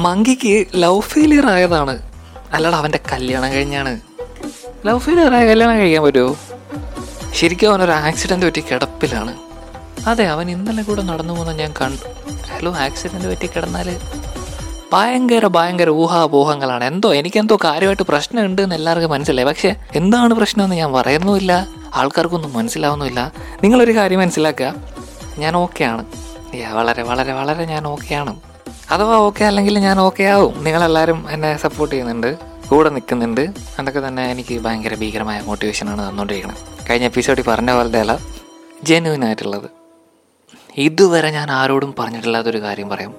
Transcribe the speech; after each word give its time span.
മങ്കിക്ക് 0.00 0.66
love 0.74 1.00
failure 1.00 1.46
ആയതാണ്. 1.46 2.02
അല്ലടാ 2.52 2.78
അവന്റെ 2.78 3.00
കല്യാണം 3.12 3.52
കഴിഞ്ഞാണ്. 3.52 4.00
ലവ് 4.86 4.98
ഫെയിലിയർ 4.98 5.34
ആയ 5.34 5.46
കല്യാണം 5.46 5.78
കഴിക്കാൻ 5.78 6.04
പറ്റുമോ 6.04 6.36
ശരിക്കും 7.34 7.70
അവനൊരു 7.70 7.92
ആക്സിഡന്റ് 7.92 8.46
പറ്റി 8.46 8.60
കിടപ്പിലാണ്. 8.60 9.34
അതെ 10.06 10.24
അവൻ 10.24 10.50
ഇന്നലെ 10.50 10.82
കൂടെ 10.82 11.02
നടന്നു 11.02 11.34
പോകുന്ന 11.34 11.52
ഞാൻ 11.52 11.74
കണ്ടു 11.80 12.08
ഹലോ 12.54 12.74
ആക്സിഡന്റ് 12.74 13.28
പറ്റി 13.28 13.46
കിടന്നാൽ 13.46 14.00
ഭയങ്കര 14.92 15.46
ഭയങ്കര 15.46 15.88
ഊഹാപോഹങ്ങളാണ്. 15.88 16.84
എന്തോ 16.84 17.14
എനിക്കെന്തോ 17.14 17.58
കാര്യമായിട്ട് 17.64 18.02
പ്രശ്നമുണ്ട് 18.02 18.62
എന്ന് 18.62 18.74
എല്ലാവർക്കും 18.74 19.10
മനസ്സിലായി. 19.10 19.46
പക്ഷേ 19.46 19.74
എന്താണ് 19.94 20.34
പ്രശ്നമെന്ന് 20.34 20.76
ഞാൻ 20.76 20.92
പറയുന്നുമില്ല. 20.92 21.66
ആൾക്കാർക്കൊന്നും 21.94 22.52
മനസ്സിലാവുന്നുമില്ല. 22.52 23.32
നിങ്ങളൊരു 23.62 23.96
കാര്യം 23.96 24.20
മനസ്സിലാക്കുക. 24.20 24.74
ഞാൻ 25.38 25.56
ഓക്കെയാണ് 25.56 26.04
വളരെ 26.72 27.02
വളരെ 27.02 27.32
വളരെ 27.32 27.64
ഞാൻ 27.64 27.86
ഓക്കെയാണ് 27.86 28.36
അഥവാ 28.90 29.16
ഓക്കെ 29.16 29.44
അല്ലെങ്കിൽ 29.44 29.78
ഞാൻ 29.78 30.00
ഓക്കെ 30.00 30.22
ആവും. 30.22 30.64
നിങ്ങളെല്ലാവരും 30.64 31.26
എന്നെ 31.30 31.56
സപ്പോർട്ട് 31.56 31.94
ചെയ്യുന്നുണ്ട്. 31.94 32.38
കൂടെ 32.68 32.90
നിൽക്കുന്നുണ്ട്. 32.90 33.50
അതൊക്കെ 33.78 34.08
തന്നെ 34.08 34.30
എനിക്ക് 34.30 34.60
ഭയങ്കര 34.60 34.94
ഭീകരമായ 34.94 35.40
മോട്ടിവേഷനാണ് 35.40 36.08
തന്നുകൊണ്ടിരിക്കുന്നത് 36.08 36.90
കഴിഞ്ഞ 36.90 37.04
എപ്പിസോഡിൽ 37.04 37.42
പറഞ്ഞ 37.42 37.72
പോലത്തെ 37.72 38.00
അല്ല 38.00 38.18
ജെന്യൂൻ 38.82 39.24
ആയിട്ടുള്ളത്. 39.24 39.70
ഇതുവരെ 40.76 41.30
ഞാൻ 41.30 41.50
ആരോടും 41.50 41.94
പറഞ്ഞിട്ടില്ലാത്തൊരു 41.98 42.60
കാര്യം 42.62 42.88
പറയാം. 42.88 43.14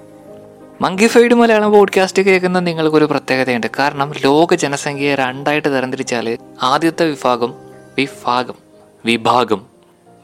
മങ്കിഫൈഡ് 0.80 1.34
മലയാളം 1.34 1.72
പോഡ്കാസ്റ്റ് 1.72 2.22
കേൾക്കുന്ന 2.22 2.58
നിങ്ങൾക്കൊരു 2.58 3.04
പ്രത്യേകതയുണ്ട്. 3.04 3.66
കാരണം 3.78 4.12
ലോക 4.24 4.54
ജനസംഖ്യയെ 4.54 5.14
രണ്ടായിട്ട് 5.14 5.78
തരംതിരിച്ചാൽ 5.78 6.38
ആദ്യത്തെ 6.62 7.04
വിഭാഗം 7.04 7.54
വിഭാഗം 7.98 8.54
വിഭാഗം. 9.04 9.66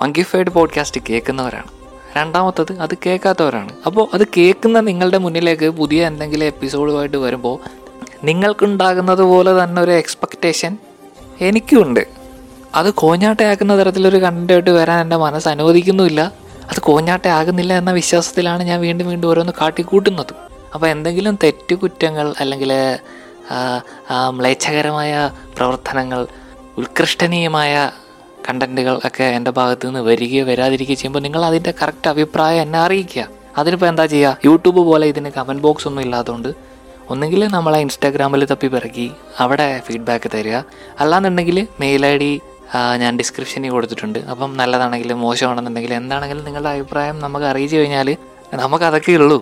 മങ്കിഫൈഡ് 0.03 0.51
പോഡ്കാസ്റ്റ് 0.51 1.01
കേൾക്കുന്നവരാണ്. 1.11 1.82
രണ്ടാമത്തത് 2.17 2.73
അത് 2.81 2.95
കേൾക്കാത്തവരാണ്. 3.07 3.73
അപ്പോൾ 3.87 4.09
അത് 4.15 4.25
കേൾക്കുന്ന 4.37 4.81
നിങ്ങളുടെ 4.81 5.19
മുന്നിലേക്ക് 5.19 5.69
പുതിയ 5.71 6.07
എന്തെങ്കിലും 6.07 6.45
എപ്പിസോഡുമായിട്ട് 6.45 7.17
വരുമ്പോൾ 7.17 7.57
നിങ്ങൾക്കുണ്ടാകുന്നത് 8.25 9.23
പോലെ 9.23 9.65
തന്നെ 9.65 9.83
ഒരു 9.83 9.91
എക്സ്പെക്റ്റേഷൻ 9.91 10.73
എനിക്കുമുണ്ട് 11.41 12.05
അത് 12.75 12.89
കോഞ്ഞാട്ടയാക്കുന്ന 12.95 13.73
തരത്തിലൊരു 13.81 14.17
കണ്ടന്റായിട്ട് 14.17 14.71
വരാൻ 14.71 14.99
എന്റെ 15.01 15.17
മനസ്സ് 15.17 15.49
അനുവദിക്കുന്നുമില്ല. 15.49 16.21
അത് 16.71 16.79
കോഞ്ഞാട്ടയാകുന്നില്ല 16.81 17.73
എന്ന 17.79 17.91
വിശ്വാസത്തിലാണ് 17.91 18.63
ഞാൻ 18.63 18.81
വീണ്ടും 18.81 19.07
വീണ്ടും 19.09 19.29
ഓരോന്ന് 19.29 19.53
കാട്ടിക്കൂട്ടുന്നത്. 19.61 20.33
അപ്പോൾ 20.75 20.87
എന്തെങ്കിലും 20.87 21.39
തെറ്റുകുറ്റങ്ങൾ 21.45 22.35
അല്ലെങ്കിൽ 22.41 22.73
മ്ലേച്ഛകരമായ 24.31 25.31
പ്രവർത്തനങ്ങൾ 25.57 26.27
ഉത്കൃഷ്ടനീയമായ 26.79 27.91
കണ്ടന്റുകൾ 28.49 28.95
ഒക്കെ 29.09 29.25
എന്റെ 29.37 29.51
ഭാഗത്തു 29.59 29.87
നിന്ന് 29.87 30.01
വരികയോ 30.01 30.45
വരാതിരിക്കുകയോ 30.51 30.99
ചെയ്യുമ്പോൾ 31.01 31.23
നിങ്ങൾ 31.27 31.43
അതിന്റെ 31.45 31.73
കറക്റ്റ് 31.83 32.09
അഭിപ്രായം 32.13 32.63
എന്നെ 32.63 32.79
അറിയിക്കുക. 32.79 33.25
അതിനിപ്പോൾ 33.59 33.87
എന്താ 33.87 34.05
ചെയ്യുക? 34.07 34.39
യൂട്യൂബ് 34.45 34.83
പോലെ 34.91 35.07
ഇതിന് 35.13 35.31
കമന്റ് 35.37 35.63
ബോക്സ് 35.63 35.87
ഒന്നും 35.89 36.03
ഇല്ലാത്തതുകൊണ്ട് 36.03 36.51
ഒന്നുകിൽ 37.13 37.43
നമ്മളെ 37.55 37.79
ഇൻസ്റ്റാഗ്രാമിൽ 37.85 38.45
തപ്പി 38.51 38.69
പിറക്കി 38.75 39.07
അവിടെ 39.39 39.67
ഫീഡ്ബാക്ക് 39.87 40.29
തരിക. 40.35 40.57
അല്ലാന്നുണ്ടെങ്കിൽ 41.01 41.59
മെയിൽ 41.81 42.07
ഐ 42.07 42.15
ഡി 42.23 42.31
ഞാൻ 43.03 43.13
ഡിസ്ക്രിപ്ഷനിൽ 43.21 43.71
കൊടുത്തിട്ടുണ്ട്. 43.71 44.19
അപ്പം 44.33 44.51
നല്ലതാണെങ്കിലും 44.61 45.19
മോശമാണെന്നുണ്ടെങ്കിലും 45.21 45.97
എന്താണെങ്കിലും 45.97 46.45
നിങ്ങളുടെ 46.45 46.71
അഭിപ്രായം 46.77 47.19
നമുക്ക് 47.25 47.47
അറിയിച്ചു 47.53 47.77
കഴിഞ്ഞാൽ 47.77 48.09
നമുക്ക് 48.63 48.85
അതൊക്കെ 48.85 49.13
ഉള്ളൂ. 49.23 49.39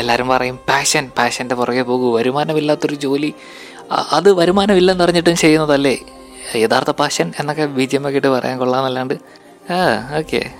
എല്ലാവരും 0.00 0.28
പറയും 0.28 0.56
പാഷൻ 0.68 1.04
പാഷന്റെ 1.18 1.54
പുറകെ 1.60 1.82
പോകൂ. 1.90 2.08
വരുമാനമില്ലാത്തൊരു 2.16 2.96
ജോലി. 3.04 3.30
അത് 4.16 4.28
വരുമാനമില്ലെന്ന് 4.40 5.04
അറിഞ്ഞിട്ടും 5.04 5.36
ചെയ്യുന്നതല്ലേ? 5.44 5.96
യഥാർത്ഥ 6.54 6.90
പാഷൻ 6.90 7.32
എന്നൊക്കെ 7.38 7.66
ബി 7.66 7.84
ജി 7.84 7.96
എം 7.96 8.06
ഒക്കെ 8.06 8.16
ഇട്ട് 8.16 8.26
പറയാൻ 8.26 8.58
കൊള്ളാമെന്നല്ലാണ്ട്. 8.58 9.14
ആ 9.72 10.16
ഓക്കെ 10.18 10.50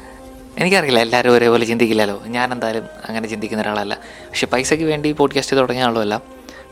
എനിക്കറിയില്ല 0.59 0.98
എല്ലാവരും 0.98 1.33
ഒരേപോലെ 1.33 1.65
ചിന്തിക്കില്ലല്ലോ. 1.65 2.23
ഞാൻ 2.27 2.53
എന്തായാലും 2.53 2.84
അങ്ങനെ 3.09 3.28
ചിന്തിക്കുന്ന 3.28 3.62
ഒരാളല്ല. 3.62 3.95
പക്ഷെ 4.05 4.47
പൈസയ്ക്ക് 4.47 4.84
വേണ്ടി 4.84 5.12
പോഡ്കാസ്റ്റ് 5.12 5.56
തുടങ്ങിയ 5.56 5.84
ആളുമല്ല. 5.84 6.20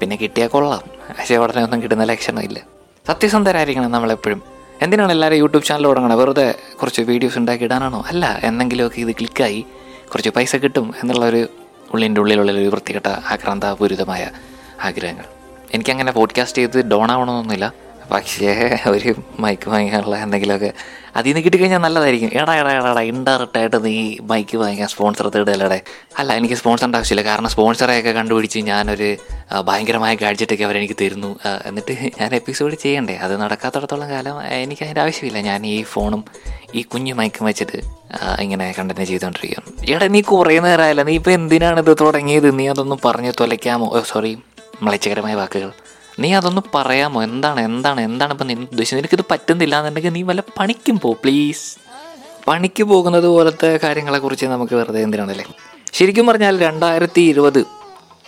പിന്നെ 0.00 0.16
കിട്ടിയാൽ 0.16 0.48
കൊള്ളാം. 0.48 0.80
പക്ഷേ 1.18 1.36
ഉടനെ 1.36 1.62
ഒന്നും 1.62 1.82
കിട്ടുന്ന 1.82 2.04
ലക്ഷണം 2.04 2.42
ഇല്ല. 2.42 2.60
സത്യസന്ധരായിരിക്കണം 3.06 3.90
നമ്മളെപ്പോഴും. 3.90 4.42
എന്തിനാണ് 4.82 5.12
എല്ലാവരും 5.12 5.36
യൂട്യൂബ് 5.36 5.64
ചാനൽ 5.64 5.84
തുടങ്ങണം 5.84 6.18
വെറുതെ 6.18 6.54
കുറച്ച് 6.82 7.02
വീഡിയോസ് 7.02 7.38
ഉണ്ടാക്കി 7.38 7.64
ഇടാനാണോ? 7.64 8.04
അല്ല 8.06 8.40
എന്തെങ്കിലുമൊക്കെ 8.42 9.00
ഇത് 9.00 9.12
ക്ലിക്കായി 9.12 9.66
കുറച്ച് 10.12 10.30
പൈസ 10.30 10.56
കിട്ടും 10.56 10.94
എന്നുള്ളൊരു 11.02 11.48
ഉള്ളിന്റെ 11.92 12.20
ഉള്ളിലുള്ളൊരു 12.20 12.68
വൃത്തികെട്ട 12.68 13.06
ആക്രാന്താപൂരിതമായ 13.06 14.30
ആഗ്രഹങ്ങൾ. 14.82 15.24
എനിക്കങ്ങനെ 15.74 16.12
പോഡ്കാസ്റ്റ് 16.12 16.58
ചെയ്ത് 16.58 16.82
ഡോൺ 16.82 17.10
ആവണമെന്നൊന്നുമില്ല. 17.10 17.72
പക്ഷേ 18.10 18.78
ഒരു 18.90 19.10
മൈക്ക് 19.40 19.68
വാങ്ങിക്കാനുള്ള 19.70 20.16
എന്തെങ്കിലുമൊക്കെ 20.16 20.70
അതിൽ 21.16 21.28
നിന്ന് 21.28 21.42
കിട്ടിക്കഴിഞ്ഞാൽ 21.44 21.78
നല്ലതായിരിക്കും. 21.78 22.30
എടാ 22.40 22.54
എടാ 22.60 22.70
എടാ 22.90 23.00
ഇൻഡയറക്റ്റ് 23.10 23.58
ആയിട്ട് 23.58 23.84
നീ 23.84 24.16
മൈക്ക് 24.30 24.56
വാങ്ങിക്കാൻ 24.56 24.88
സ്പോൺസർ 24.88 25.28
തേടല്ലേ 25.34 25.80
അല്ല 26.18 26.32
എനിക്ക് 26.32 26.54
സ്പോൺസറിന്റെ 26.54 26.98
ആവശ്യമില്ല. 26.98 27.28
കാരണം 27.28 27.50
സ്പോൺസറെയൊക്കെ 27.54 28.10
കണ്ടുപിടിച്ച് 28.10 28.58
ഞാനൊരു 28.58 29.16
ഭയങ്കരമായ 29.68 30.14
ഗാഡ്ജറ്റൊക്കെ 30.14 30.64
അവരെനിക്ക് 30.64 30.96
തരുന്നു. 31.02 31.30
എന്നിട്ട് 31.66 31.96
ഞാൻ 32.20 32.34
എപ്പിസോഡ് 32.34 32.74
ചെയ്യണ്ടേ? 32.74 33.16
അത് 33.16 33.40
നടക്കാത്തടത്തോളം 33.40 34.10
കാലം 34.10 34.42
എനിക്ക് 34.62 34.82
അതിന്റെ 34.82 35.00
ആവശ്യമില്ല. 35.00 35.40
ഞാൻ 35.50 35.66
ഈ 35.66 35.82
ഫോണും 35.82 36.24
ഈ 36.74 36.82
കുഞ്ഞു 36.82 37.14
മൈക്കും 37.14 37.46
വെച്ചിട്ട് 37.46 37.80
ഇങ്ങനെ 38.40 38.74
കണ്ടന്റ് 38.78 39.04
ചെയ്തുകൊണ്ടിരിക്കുകയാണ് 39.04 39.94
എടാ 39.94 40.06
നീ 40.06 40.20
കുറേ 40.20 40.58
നേരമായില്ല. 40.58 41.02
നീ 41.02 41.14
ഇപ്പോൾ 41.14 41.30
എന്തിനാണ് 41.30 41.80
ഇത് 41.80 41.96
തുടങ്ങിയത്? 42.00 42.58
നീ 42.58 42.66
അതൊന്നും 42.68 43.00
പറഞ്ഞ് 43.04 43.32
തൊലയ്ക്കാമോ? 43.40 44.02
സോറി 44.12 44.38
മ്ലേച്ഛകരമായ 44.82 45.34
വാക്കുകൾ. 45.34 45.72
നീ 46.20 46.32
അതൊന്ന് 46.32 46.60
പറയാമോ? 46.74 47.22
എന്താണ് 47.22 47.60
എന്താണ് 47.60 48.00
എന്താണ് 48.00 48.32
ഇപ്പം 48.32 48.46
നിന്റെ 48.46 48.66
ഉദ്ദേശിച്ചത് 48.70 48.98
നിനക്കിത് 48.98 49.24
പറ്റുന്നില്ല 49.30 49.78
എന്നുണ്ടെങ്കിൽ 49.78 50.10
നീ 50.10 50.22
വല്ല 50.22 50.42
പണിക്കും 50.60 51.00
പോ 51.00 51.12
പ്ലീസ് 51.12 51.76
പണിക്ക് 52.48 52.82
പോകുന്നത് 52.82 53.26
പോലത്തെ 53.26 53.80
കാര്യങ്ങളെക്കുറിച്ച് 53.82 54.46
നമുക്ക് 54.46 54.74
വെറുതെ 54.74 55.00
എന്തിനാണല്ലേ? 55.02 55.44
ശരിക്കും 55.92 56.26
പറഞ്ഞാൽ 56.26 56.60
രണ്ടായിരത്തി 56.60 57.20
ഇരുപത് 57.20 57.64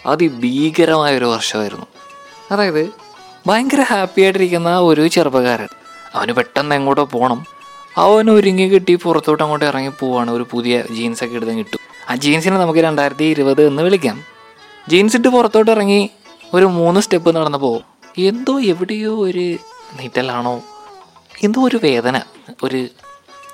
അതിഭീകരമായ 0.06 1.18
ഒരു 1.18 1.24
വർഷമായിരുന്നു. 1.24 1.86
അതായത് 2.50 2.90
ഭയങ്കര 3.46 3.80
ഹാപ്പി 3.80 4.22
ആയിട്ടിരിക്കുന്ന 4.22 4.78
ഒരു 4.78 5.08
ചെറുപ്പക്കാരൻ. 5.08 5.68
അവന് 6.14 6.32
പെട്ടെന്ന് 6.32 6.74
എങ്ങോട്ടോ 6.74 7.04
പോകണം 7.04 7.46
അവൻ 7.96 8.30
ഒരുങ്ങി 8.30 8.64
കിട്ടി 8.68 8.94
പുറത്തോട്ട് 8.94 9.42
അങ്ങോട്ട് 9.42 9.64
ഇറങ്ങി 9.64 9.92
പോവാണ്. 10.00 10.30
ഒരു 10.30 10.46
പുതിയ 10.50 10.82
ജീൻസൊക്കെ 10.90 11.36
എടുത്ത് 11.36 11.52
കിട്ടും 11.52 11.80
ആ 12.10 12.14
ജീൻസിനെ 12.14 12.58
നമുക്ക് 12.58 12.80
രണ്ടായിരത്തി 12.80 13.24
ഇരുപത് 13.24 13.66
എന്ന് 13.66 13.82
വിളിക്കാം. 13.82 14.24
ജീൻസ് 14.88 15.16
ഇട്ട് 15.16 15.28
പുറത്തോട്ട് 15.28 15.70
ഇറങ്ങി 15.70 16.10
ഒരു 16.54 16.64
മൂന്ന് 16.64 17.00
സ്റ്റെപ്പ് 17.00 17.36
നടന്നപ്പോൾ 17.36 17.80
എന്തോ 18.18 18.60
എവിടെയോ 18.60 19.24
ഒരു 19.24 19.56
നീറ്റലാണോ 20.00 20.62
എന്തോ 21.42 21.64
ഒരു 21.64 21.80
വേദന 21.84 22.22
ഒരു 22.62 22.88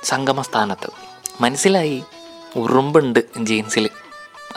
സംഗമസ്ഥാനത്ത്. 0.05 0.91
മനസ്സിലായി 1.41 2.05
ഉറുമ്പുണ്ട് 2.57 3.19
ജീൻസിൽ 3.39 3.91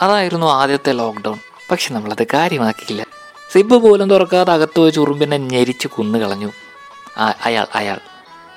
അതായിരുന്നു 0.00 0.46
ആദ്യത്തെ 0.46 0.92
ലോക്ക്ഡൗൺ 0.92 1.38
പക്ഷെ 1.70 1.94
നമ്മളത് 1.94 2.26
കാര്യമാക്കിയില്ല. 2.34 3.06
സിബ് 3.52 3.74
പോലും 3.74 4.10
തുറക്കാതെ 4.10 4.52
അകത്ത് 4.52 4.80
വെച്ച് 4.80 5.00
ഉറുമ്പിനെ 5.00 5.36
ഞെരിച്ച് 5.36 5.88
കുന്നു 5.88 6.18
കളഞ്ഞു. 6.18 6.52
അയാൾ 7.44 7.66
അയാൾ. 7.74 8.00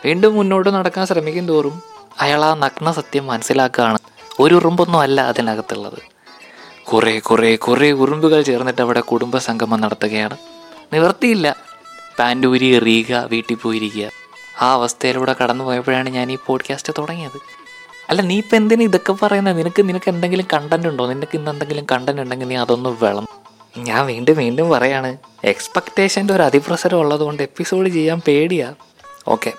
വീണ്ടും 0.06 0.36
മുന്നോട്ട് 0.36 0.70
നടക്കാൻ 0.70 1.08
ശ്രമിക്കും 1.08 1.48
തോറും 1.48 1.82
അയാൾ 2.22 2.46
ആ 2.46 2.54
നഗ്ന 2.54 2.92
സത്യം 2.92 3.28
മനസ്സിലാക്കുകയാണ്. 3.28 3.98
ഒരു 4.40 4.56
ഉറുമ്പൊന്നും 4.56 5.00
അല്ല 5.00 5.22
അതിനകത്തുള്ളത്. 5.22 6.19
കുറേ 6.94 7.20
കുറേ 7.20 7.56
കുറേ 7.56 7.92
ഉറുമ്പുകൾ 7.92 8.42
ചേർന്നിട്ട് 8.42 8.82
അവിടെ 8.82 9.00
കുടുംബ 9.00 9.38
സംഗമം 9.38 9.82
നടത്തുകയാണ്. 9.82 10.38
നിവർത്തിയില്ല 10.94 11.56
പാന്റ് 12.20 12.48
ഊരി 12.48 12.76
എറിയുക 12.76 13.28
വീട്ടിൽ 13.32 13.56
പോയിരിക്കുക. 13.56 14.10
ആ 14.62 14.74
അവസ്ഥയിലൂടെ 14.74 15.36
കടന്നു 15.42 15.64
പോയപ്പോഴാണ് 15.64 16.10
ഞാൻ 16.10 16.32
ഈ 16.32 16.38
പോഡ്കാസ്റ്റ് 16.46 16.94
തുടങ്ങിയത്. 16.98 17.38
അല്ല 18.10 18.22
നീ 18.22 18.38
ഇപ്പം 18.38 18.56
എന്തിനാ 18.56 18.84
ഇതൊക്കെ 18.84 19.14
പറയുന്നത് 19.14 19.58
നിനക്ക് 19.58 19.90
നിനക്ക് 19.90 20.10
എന്തെങ്കിലും 20.10 20.48
കണ്ടന്റ് 20.54 20.88
ഉണ്ടോ? 20.88 21.08
നിനക്ക് 21.08 21.38
ഇന്ന് 21.38 21.52
എന്തെങ്കിലും 21.52 21.86
കണ്ടന്റ് 21.92 22.22
ഉണ്ടെങ്കിൽ 22.22 22.48
നീ 22.48 22.56
അതൊന്ന് 22.56 22.90
വെളം 23.02 23.28
ഞാൻ 23.78 24.06
വീണ്ടും 24.06 24.36
വീണ്ടും 24.36 24.70
പറയാണ് 24.70 25.18
എക്സ്പെക്റ്റേഷന്റെ 25.44 26.34
ഒരു 26.34 26.42
അതിപ്രസരം 26.42 26.98
ഉള്ളതുകൊണ്ട് 26.98 27.44
എപ്പിസോഡ് 27.44 27.90
ചെയ്യാൻ 27.90 28.22
പേടിയാ. 28.28 28.74
ഓക്കെ 29.28 29.54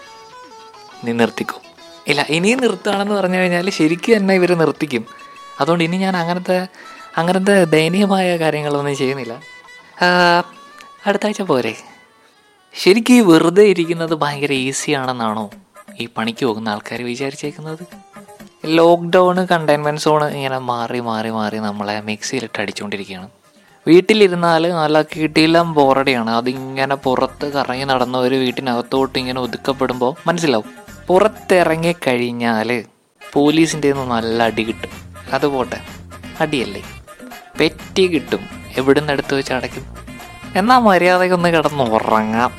നീ 1.05 1.13
നിർത്തിക്കോ. 1.13 1.61
ഇല്ല 2.09 2.27
ഇനി 2.29 2.55
നിർത്തുകയാണെന്ന് 2.55 3.15
പറഞ്ഞു 3.15 3.37
കഴിഞ്ഞാൽ 3.37 3.71
ശരിക്കും 3.71 4.17
തന്നെ 4.17 4.35
ഇവർ 4.35 4.59
നിർത്തിക്കും. 4.59 5.07
അതുകൊണ്ട് 5.61 5.85
ഇനി 5.85 5.97
ഞാൻ 5.97 6.17
അങ്ങനത്തെ 6.17 6.67
അങ്ങനത്തെ 7.17 7.65
ദയനീയമായ 7.65 8.37
കാര്യങ്ങളൊന്നും 8.37 8.97
ചെയ്യുന്നില്ല. 8.97 9.41
അടുത്ത 11.07 11.27
ആഴ്ച 11.27 11.43
പോരെ. 11.43 11.75
ശരിക്കും 12.75 13.15
ഈ 13.15 13.21
വെറുതെ 13.21 13.63
ഇരിക്കുന്നത് 13.63 14.15
ഭയങ്കര 14.15 14.53
ഈസിയാണെന്നാണോ 14.53 15.51
ഈ 16.01 16.09
പണിക്ക് 16.17 16.47
പോകുന്ന 16.47 16.69
ആൾക്കാർ 16.69 17.03
വിചാരിച്ചേക്കുന്നത്? 17.03 17.83
ലോക്ക്ഡൗൺ 18.67 19.47
കണ്ടെയ്ൻമെന്റ് 19.47 20.01
സോൺ 20.01 20.25
ഇങ്ങനെ 20.25 20.59
മാറി 20.59 21.01
മാറി 21.01 21.31
മാറി 21.31 21.59
നമ്മളെ 21.59 22.01
മിക്സിയിലിട്ട് 22.01 22.61
അടിച്ചുകൊണ്ടിരിക്കുകയാണ് 22.61 23.29
വീട്ടിലിരുന്നാൽ 23.87 24.73
നല്ല 24.73 25.03
കിട്ടിയെല്ലാം 25.03 25.75
ബോറടിയാണ്. 25.75 26.31
അതിങ്ങനെ 26.31 26.95
പുറത്ത് 26.95 27.53
കറങ്ങി 27.53 27.85
നടന്ന 27.85 28.19
ഒരു 28.19 28.35
വീട്ടിനകത്തോട്ട് 28.35 29.19
ഇങ്ങനെ 29.19 29.41
ഒതുക്കപ്പെടുമ്പോൾ 29.41 30.15
മനസ്സിലാവും. 30.27 30.69
പുറത്തിറങ്ങി 31.07 31.95
കഴിഞ്ഞാൽ 32.07 32.85
പോലീസിന്റെ 33.33 33.93
നല്ല 33.93 34.43
അടി 34.43 34.63
കിട്ടും. 34.63 34.91
അതുപോട്ടെ 35.33 35.81
അടിയല്ലേ? 36.41 36.83
പെറ്റി 37.61 38.07
കിട്ടും. 38.07 38.49
എവിടുന്ന് 38.77 39.13
എടുത്ത് 39.13 39.35
വെച്ച് 39.35 39.53
അടയ്ക്കും? 39.53 39.87
എന്നാ 40.57 40.79
മര്യാദയ്ക്കൊന്ന് 40.79 41.49
കിടന്ന് 41.49 41.85
ഉറങ്ങാം. 41.85 42.53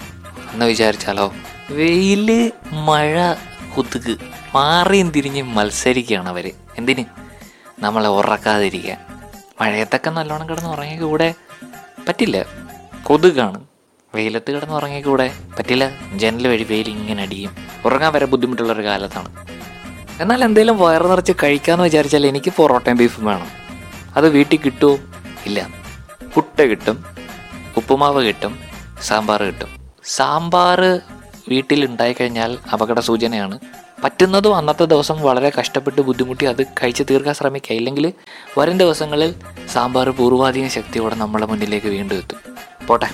എന്ന് 0.54 0.66
വിചാരിച്ചാലോ? 0.66 1.34
വെയിൽ 1.70 2.52
മഴ 2.72 3.34
കൊതുക് 3.76 4.18
മാറിയും 4.56 5.10
തിരിഞ്ഞ് 5.10 5.42
മത്സരിക്കുകയാണ് 5.42 6.30
അവർ. 6.30 6.52
എന്തിന്? 6.78 7.06
നമ്മളെ 7.80 8.10
ഉറക്കാതിരിക്കാൻ. 8.10 8.98
മഴയത്തൊക്കെ 9.62 10.10
നല്ലോണം 10.10 10.50
കിടന്ന് 10.50 10.70
ഉറങ്ങി 10.70 10.98
കൂടെ 10.98 11.34
പറ്റില്ല. 12.08 12.46
കൊതുകാണ്. 13.04 13.64
വെയിലത്ത് 14.16 14.52
കിടന്ന് 14.52 14.76
ഉറങ്ങിക്കൂടെ? 14.76 15.32
പറ്റില്ല. 15.58 15.92
ജനൽ 16.16 16.48
വഴി 16.48 16.64
വെയിൽ 16.64 16.88
ഇങ്ങനെ 16.88 17.24
അടിയും. 17.24 17.56
ഉറങ്ങാൻ 17.86 18.14
വരെ 18.14 18.26
ബുദ്ധിമുട്ടുള്ളൊരു 18.26 18.84
കാലത്താണ്. 18.84 19.48
എന്നാൽ 20.22 20.44
എന്തെങ്കിലും 20.44 20.80
വയറ് 20.80 21.12
നിറച്ച് 21.12 21.32
കഴിക്കാമെന്ന് 21.44 21.84
വിചാരിച്ചാൽ 21.84 22.26
എനിക്ക് 22.26 22.52
പൊറോട്ടയും 22.52 22.98
ബീഫും 22.98 23.26
വേണം. 23.26 23.61
അത് 24.16 24.30
വീട്ടിൽ 24.30 24.60
കിട്ടുമോ 24.66 24.98
ഇല്ല. 25.46 25.70
പുട്ട 26.36 26.62
കിട്ടും 26.62 27.04
ഉപ്പുമാവ് 27.78 28.28
കിട്ടും 28.28 28.60
സാമ്പാർ 29.02 29.44
കിട്ടും. 29.44 29.94
സാമ്പാർ 30.04 30.82
വീട്ടിൽ 31.50 31.86
ഉണ്ടായിക്കഴിഞ്ഞാൽ 31.86 32.58
അപകട 32.74 33.00
സൂചനയാണ്. 33.00 33.60
പറ്റുന്നതും 34.04 34.56
അന്നത്തെ 34.56 34.86
ദിവസം 34.86 35.22
വളരെ 35.22 35.52
കഷ്ടപ്പെട്ട് 35.60 36.02
ബുദ്ധിമുട്ടി 36.02 36.46
അത് 36.46 36.64
കഴിച്ച് 36.64 37.04
തീർക്കാൻ 37.10 37.34
ശ്രമിക്കുക. 37.34 37.76
ഇല്ലെങ്കിൽ 37.76 38.14
വരും 38.58 38.78
ദിവസങ്ങളിൽ 38.78 39.36
സാമ്പാർ 39.74 40.10
പൂർവാധീന 40.10 40.68
ശക്തിയോടെ 40.68 41.16
നമ്മളെ 41.16 41.46
മുന്നിലേക്ക് 41.46 41.88
വീണ്ടും 41.88 42.16
എത്തും. 42.16 42.38
പോട്ടെ. 42.88 43.08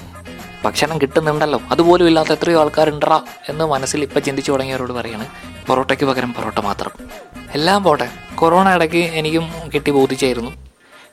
ഭക്ഷണം 0.63 1.01
കിട്ടുന്നുണ്ടല്ലോ. 1.01 1.61
അതുപോലും 1.71 2.07
ഇല്ലാത്ത 2.07 2.31
എത്രയോ 2.31 2.59
ആൾക്കാരുണ്ടറാ 2.59 3.21
എന്ന് 3.49 3.65
മനസ്സിൽ 3.65 4.01
ഇപ്പം 4.01 4.21
ചിന്തിച്ചു 4.21 4.51
തുടങ്ങിയവരോട് 4.51 4.93
പറയാണ്. 4.93 5.27
പൊറോട്ടയ്ക്ക് 5.67 6.05
പകരം 6.05 6.33
പൊറോട്ട 6.33 6.59
മാത്രം. 6.59 6.91
എല്ലാം 7.53 7.83
പോട്ടെ. 7.83 8.09
കൊറോണ 8.35 8.69
ഇടയ്ക്ക് 8.69 8.97
എനിക്കും 8.97 9.69
കിട്ടി 9.73 9.91
ബോധിച്ചായിരുന്നു. 9.91 10.66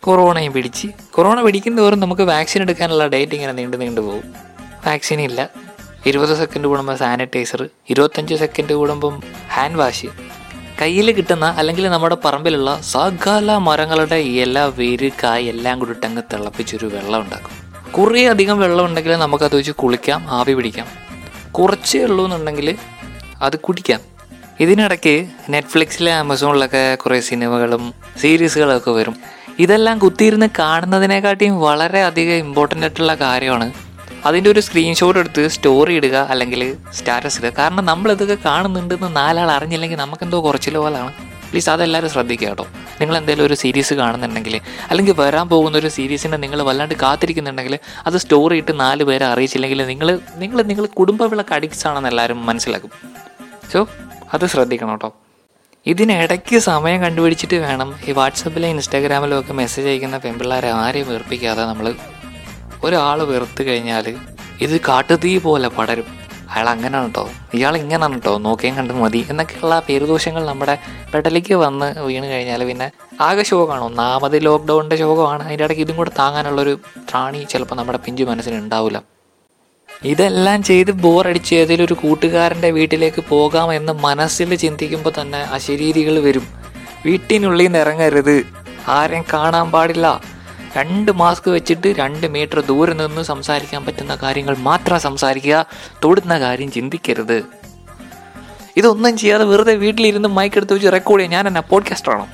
കൊറോണയും 0.05 0.53
പിടിച്ച്. 0.53 0.89
കൊറോണ 1.11 1.43
പിടിക്കുന്ന 1.43 1.81
തോറും 1.81 2.01
നമുക്ക് 2.01 2.23
വാക്സിൻ 2.23 2.63
എടുക്കാനുള്ള 2.63 3.07
ഡേറ്റ് 3.07 3.33
ഇങ്ങനെ 3.33 3.53
നീണ്ടു 3.53 3.77
നീണ്ടു 3.77 4.01
പോകും. 4.01 4.35
വാക്സിൻ 4.87 5.21
ഇല്ല. 5.21 5.51
ഇരുപത് 6.07 6.37
സെക്കൻഡ് 6.37 6.67
കൂടുമ്പോൾ 6.67 6.97
സാനിറ്റൈസർ 6.97 7.69
ഇരുപത്തഞ്ച് 7.91 8.35
സെക്കൻഡ് 8.35 8.73
കൂടുമ്പം 8.73 9.23
ഹാൻഡ് 9.53 9.79
വാഷ് 9.79 10.07
കയ്യിൽ 10.83 11.13
കിട്ടുന്ന 11.13 11.45
അല്ലെങ്കിൽ 11.45 11.89
നമ്മുടെ 11.89 12.17
പറമ്പിലുള്ള 12.25 12.81
സകല 12.81 13.57
മരങ്ങളുടെ 13.57 14.15
ഇല 14.15 14.59
വേര് 14.59 15.11
കായ് 15.23 15.49
എല്ലാം 15.49 15.79
കൂടി 15.79 15.91
ഇട്ടങ്ങ് 15.91 16.23
തിളപ്പിച്ചൊരു 16.33 16.87
വെള്ളം 16.87 17.21
ഉണ്ടാക്കും. 17.21 17.93
കുറേ 17.93 18.27
അധികം 18.27 18.59
വെള്ളം 18.59 18.85
ഉണ്ടെങ്കിൽ 18.85 19.13
നമുക്കത് 19.13 19.57
വെച്ച് 19.57 19.73
കുളിക്കാം 19.73 20.29
ആവി 20.29 20.53
പിടിക്കാം. 20.53 20.87
കുറച്ചേ 21.53 22.03
ഉള്ളൂ 22.03 22.25
എന്നുണ്ടെങ്കിൽ 22.25 22.77
അത് 23.43 23.59
കുടിക്കാം. 23.59 24.01
ഇതിനിടയ്ക്ക് 24.61 25.27
നെറ്റ്ഫ്ലിക്സിലെ 25.51 26.13
ആമസോണിലൊക്കെ 26.13 26.95
കുറേ 26.95 27.21
സിനിമകളും 27.21 27.95
സീരീസുകളൊക്കെ 28.21 28.91
വരും. 28.91 29.44
ഇതെല്ലാം 29.59 29.99
കുത്തിയിരുന്ന് 29.99 30.49
കാണുന്നതിനെക്കാട്ടിയും 30.59 31.61
വളരെ 31.61 32.03
അധികം 32.03 32.35
ഇമ്പോർട്ടന്റ് 32.35 32.85
ആയിട്ടുള്ള 32.85 33.15
കാര്യമാണ്. 33.15 33.73
അതിന്റെ 34.25 34.51
ഒരു 34.51 34.61
സ്ക്രീൻഷോട്ട് 34.61 35.21
എടുത്ത് 35.21 35.49
സ്റ്റോറി 35.49 35.95
ഇടുക 35.95 36.17
അല്ലെങ്കിൽ 36.17 36.77
സ്റ്റാറ്റസ് 36.93 37.39
ഇടുക. 37.41 37.53
കാരണം 37.59 37.85
നമ്മളിതൊക്കെ 37.85 38.37
കാണുന്നുണ്ടെന്ന് 38.45 39.17
നാലാൾ 39.17 39.51
അറിഞ്ഞില്ലെങ്കിൽ 39.51 39.97
നമുക്കെന്തോ 39.97 40.45
കുറച്ചിൽ 40.45 40.77
പോലാണ്. 40.77 41.13
പ്ലീസ് 41.51 41.71
അതെല്ലാവരും 41.71 42.11
ശ്രദ്ധിക്കുക 42.11 42.49
കേട്ടോ. 42.49 42.67
നിങ്ങൾ 43.01 43.17
എന്തെങ്കിലും 43.17 43.47
ഒരു 43.47 43.55
സീരീസ് 43.55 43.95
കാണുന്നുണ്ടെങ്കിൽ 43.95 44.61
അല്ലെങ്കിൽ 44.91 45.15
വരാൻ 45.19 45.49
പോകുന്ന 45.49 45.79
ഒരു 45.79 45.89
സീരീസിനെ 45.89 46.37
നിങ്ങൾ 46.37 46.63
വല്ലാണ്ട് 46.63 46.95
കാത്തിരിക്കുന്നുണ്ടെങ്കിൽ 46.95 47.79
അത് 48.07 48.17
സ്റ്റോറി 48.17 48.57
ഇട്ട് 48.57 48.81
നാല് 48.81 49.05
പേരെ 49.05 49.25
അറിയിച്ചില്ലെങ്കിൽ 49.25 49.87
നിങ്ങൾ 49.87 50.21
നിങ്ങൾ 50.37 50.63
നിങ്ങൾ 50.63 50.87
കുടുംബവിളക്ക് 50.87 51.55
അഡിക്ട്സ് 51.55 51.87
ആണെന്ന് 51.87 52.09
എല്ലാവരും 52.09 52.47
മനസ്സിലാക്കും. 52.47 52.91
സോ 53.73 53.89
അത് 54.35 54.47
ശ്രദ്ധിക്കണം 54.47 54.91
കേട്ടോ. 54.91 55.15
ഇതിനിടയ്ക്ക് 55.87 56.59
സമയം 56.59 57.03
കണ്ടുപിടിച്ചിട്ട് 57.03 57.55
വേണം 57.55 57.89
ഈ 58.09 58.13
വാട്സപ്പിലും 58.13 58.69
ഇൻസ്റ്റാഗ്രാമിലും 58.69 59.41
ഒക്കെ 59.41 59.53
മെസ്സേജ് 59.53 59.89
അയക്കുന്ന 59.89 60.19
പെൺപിള്ളേരെ 60.19 60.71
ആരെയും 60.71 61.09
വെറുപ്പിക്കാതെ 61.09 61.63
നമ്മൾ 61.63 61.95
ഒരാൾ 62.85 63.23
വെറുത്ത് 63.23 63.63
കഴിഞ്ഞാൽ 63.63 64.07
ഇത് 64.61 64.81
കാട്ടുതീ 64.89 65.39
പോലെ 65.39 65.69
പടരും. 65.69 66.07
അയാൾ 66.55 66.69
അങ്ങനെയാണ് 66.69 67.07
കേട്ടോ 67.07 67.31
ഇയാൾ 67.55 67.77
ഇങ്ങനെയാണ് 67.77 68.15
കേട്ടോ 68.15 68.39
നോക്കിയും 68.39 68.75
കണ്ട് 68.77 68.93
മതി. 68.95 69.27
എന്നൊക്കെയുള്ള 69.31 69.83
പേരുദോഷങ്ങൾ 69.89 70.47
നമ്മുടെ 70.47 70.79
പെട്ടലിക്ക് 71.15 71.55
വന്ന് 71.55 71.87
വീണ് 72.01 72.27
കഴിഞ്ഞാൽ 72.27 72.65
പിന്നെ 72.65 72.91
ആകെ 73.21 73.43
ശോകമാണ്. 73.43 73.85
ഒന്നാമത് 73.85 74.45
ലോക്ക്ഡൗണിന്റെ 74.45 74.97
ശോകമാണ്. 74.97 75.43
അതിന്റെ 75.43 75.65
ഇടയ്ക്ക് 75.65 75.83
ഇതും 75.83 75.97
കൂടെ 75.97 76.11
താങ്ങാനുള്ളൊരു 76.19 76.79
ത്രാണി 77.11 77.47
ചിലപ്പോൾ 77.53 77.75
നമ്മുടെ 77.75 77.99
പിഞ്ചു 77.99 78.25
മനസ്സിന് 78.25 78.57
ഉണ്ടാവില്ല 78.57 79.14
ഇതെല്ലാം 80.05 80.63
ചെയ്ത് 80.63 80.91
ബോറടിച്ച് 80.91 81.55
ഏതെങ്കിലും 81.55 81.85
ഒരു 81.85 81.95
കൂട്ടുകാരന്റെ 81.95 82.71
വീട്ടിലേക്ക് 82.71 83.25
പോകാം 83.29 83.75
എന്ന് 83.75 83.93
മനസ്സിൽ 83.93 84.55
ചിന്തിക്കുമ്പോൾ 84.55 85.13
തന്നെ 85.21 85.39
അശരീരികൾ 85.39 86.19
വരും. 86.19 86.49
വീട്ടിനുള്ളിൽ 87.07 87.65
നിന്ന് 87.65 87.79
ഇറങ്ങരുത്. 87.79 88.47
ആരെയും 88.89 89.25
കാണാൻ 89.33 89.71
പാടില്ല. 89.71 90.21
രണ്ട് 90.77 91.13
മാസ്ക് 91.13 91.51
വെച്ചിട്ട് 91.51 91.95
രണ്ട് 91.99 92.27
മീറ്റർ 92.27 92.61
ദൂരെ 92.61 92.95
നിന്ന് 92.95 93.23
സംസാരിക്കാൻ 93.23 93.85
പറ്റുന്ന 93.85 94.15
കാര്യങ്ങൾ 94.15 94.57
മാത്രം 94.57 95.01
സംസാരിക്കുക. 95.01 95.67
തൊടുന്ന 96.05 96.41
കാര്യം 96.41 96.73
ചിന്തിക്കരുത്. 96.73 97.45
ഇതൊന്നും 98.77 99.19
ചെയ്യാതെ 99.19 99.45
വെറുതെ 99.45 99.75
വീട്ടിലിരുന്ന് 99.75 100.29
മൈക്ക് 100.29 100.57
എടുത്ത് 100.57 100.73
വെച്ച് 100.73 100.89
റെക്കോർഡ് 100.93 101.23
ചെയ്യാം 101.23 101.33
ഞാൻ 101.33 101.47
എന്നാ 101.47 101.61
പോഡ്കാസ്റ്ററാണോ 101.61 102.29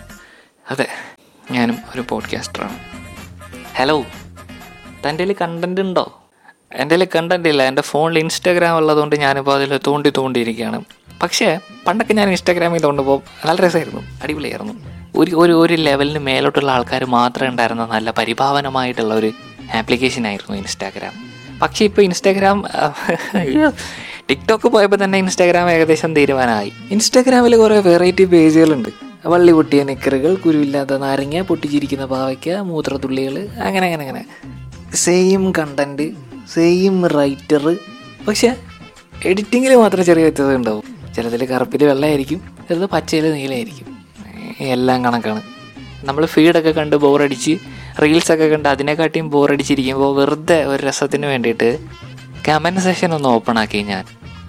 അതെ 0.70 0.88
ഞാനും 1.50 1.78
ഒരു 1.94 2.04
പോഡ്കാസ്റ്ററാണ് 2.08 2.78
ഹലോ 3.76 4.04
തന്റെ 5.08 5.34
കണ്ടന്റ് 5.40 5.80
ഉണ്ടോ? 5.80 6.19
എന്റെ 6.72 6.94
കയ്യിൽ 6.96 7.08
കണ്ടന്റ് 7.16 7.48
ഇല്ല. 7.48 7.62
എന്റെ 7.62 7.82
ഫോണിൽ 7.82 8.18
ഇൻസ്റ്റാഗ്രാം 8.18 8.76
ഉള്ളതുകൊണ്ട് 8.76 9.16
ഞാനിപ്പോൾ 9.16 9.54
അതിൽ 9.54 9.80
തോണ്ടി 9.86 10.12
തോണ്ടിയിരിക്കുകയാണ്. 10.18 10.84
പക്ഷേ 11.22 11.58
പണ്ടൊക്കെ 11.86 12.14
ഞാൻ 12.14 12.28
ഇൻസ്റ്റാഗ്രാമിൽ 12.28 12.80
തോണ്ടുമ്പോൾ 12.80 13.20
നല്ല 13.46 13.60
രസമായിരുന്നു. 13.60 14.00
അടിപൊളിയായിരുന്നു. 14.22 14.72
ഒരു 15.16 15.36
ഒരു 15.36 15.52
ഒരു 15.52 15.74
ലെവലിന് 15.74 16.18
മേലോട്ടുള്ള 16.18 16.70
ആൾക്കാർ 16.72 17.04
മാത്രമേ 17.04 17.48
ഉണ്ടായിരുന്ന 17.48 17.86
നല്ല 17.86 18.10
പരിഭാവനമായിട്ടുള്ള 18.10 19.14
ഒരു 19.14 19.32
ആപ്ലിക്കേഷൻ 19.74 20.26
ആയിരുന്നു 20.26 20.56
ഇൻസ്റ്റാഗ്രാം 20.56 21.12
പക്ഷേ 21.62 21.84
ഇപ്പോൾ 21.84 22.02
ഇൻസ്റ്റാഗ്രാം 22.02 22.64
ടിക്ടോക്ക് 24.30 24.68
പോയപ്പോൾ 24.68 25.04
തന്നെ 25.04 25.18
ഇൻസ്റ്റാഗ്രാം 25.18 25.70
ഏകദേശം 25.70 26.14
തീരുമാനമായി. 26.14 26.72
ഇൻസ്റ്റാഗ്രാമിൽ 26.90 27.56
കുറേ 27.56 27.78
വെറൈറ്റി 27.80 28.24
പേജുകളുണ്ട് 28.24 28.88
വള്ളി 29.26 29.52
പൊട്ടിയ 29.52 29.82
നിക്കറുകൾ 29.82 30.34
കുരുവില്ലാത്ത 30.34 30.96
നാരങ്ങ 30.96 31.40
പൊട്ടിച്ചിരിക്കുന്ന 31.40 32.06
പാവയ്ക്ക 32.06 32.50
മൂത്രത്തുള്ളികൾ 32.50 33.48
അങ്ങനെ 33.48 33.86
അങ്ങനെ 33.86 34.02
അങ്ങനെ. 34.02 34.24
സെയിം 34.94 35.52
കണ്ടന്റ് 35.58 36.29
സെയിം 36.48 37.06
റൈറ്റർ 37.06 37.76
പക്ഷേ 38.28 38.56
എഡിറ്റിങ്ങിൽ 39.24 39.74
മാത്രം 39.74 40.04
ചെറിയ 40.04 40.22
വ്യത്യാസം 40.22 40.56
ഉണ്ടാവും. 40.56 41.12
ചിലതിൽ 41.16 41.44
കറുപ്പിൽ 41.44 41.84
വെള്ളമായിരിക്കും 41.84 42.56
ചിലത് 42.68 42.90
പച്ചയിൽ 42.90 43.32
നീലമായിരിക്കും 43.32 43.98
എല്ലാം 44.60 45.04
കണക്കാണ്. 45.04 45.42
നമ്മൾ 46.04 46.26
ഫീഡൊക്കെ 46.26 46.70
കണ്ട് 46.70 46.96
ബോറടിച്ച് 46.96 47.56
റീൽസൊക്കെ 48.02 48.44
കണ്ട് 48.44 48.68
അതിനെക്കാട്ടിയും 48.68 49.30
ബോറടിച്ചിരിക്കുമ്പോൾ 49.30 50.16
വെറുതെ 50.16 50.64
ഒരു 50.64 50.86
രസത്തിന് 50.86 51.26
വേണ്ടിയിട്ട് 51.26 51.78
കമന്റ് 52.48 52.80
സെഷൻ 52.80 53.14
ഒന്ന് 53.14 53.28
ഓപ്പൺ 53.28 53.58
ആക്കി 53.58 53.78
ഞാൻ 53.78 54.04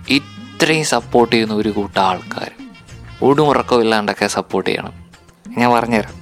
ഇത്രയും 0.10 0.86
സപ്പോർട്ട് 0.86 1.36
ചെയ്യുന്ന 1.36 1.54
ഒരു 1.54 1.70
കൂട്ടം 1.70 2.02
ആൾക്കാർ 2.02 2.52
ഒടുമുറക്കവും 3.22 3.82
ഇല്ലാണ്ടൊക്കെ 3.82 4.28
സപ്പോർട്ട് 4.28 4.70
ചെയ്യണം. 4.70 4.94
ഞാൻ 5.58 5.72
പറഞ്ഞുതരാം. 5.72 6.22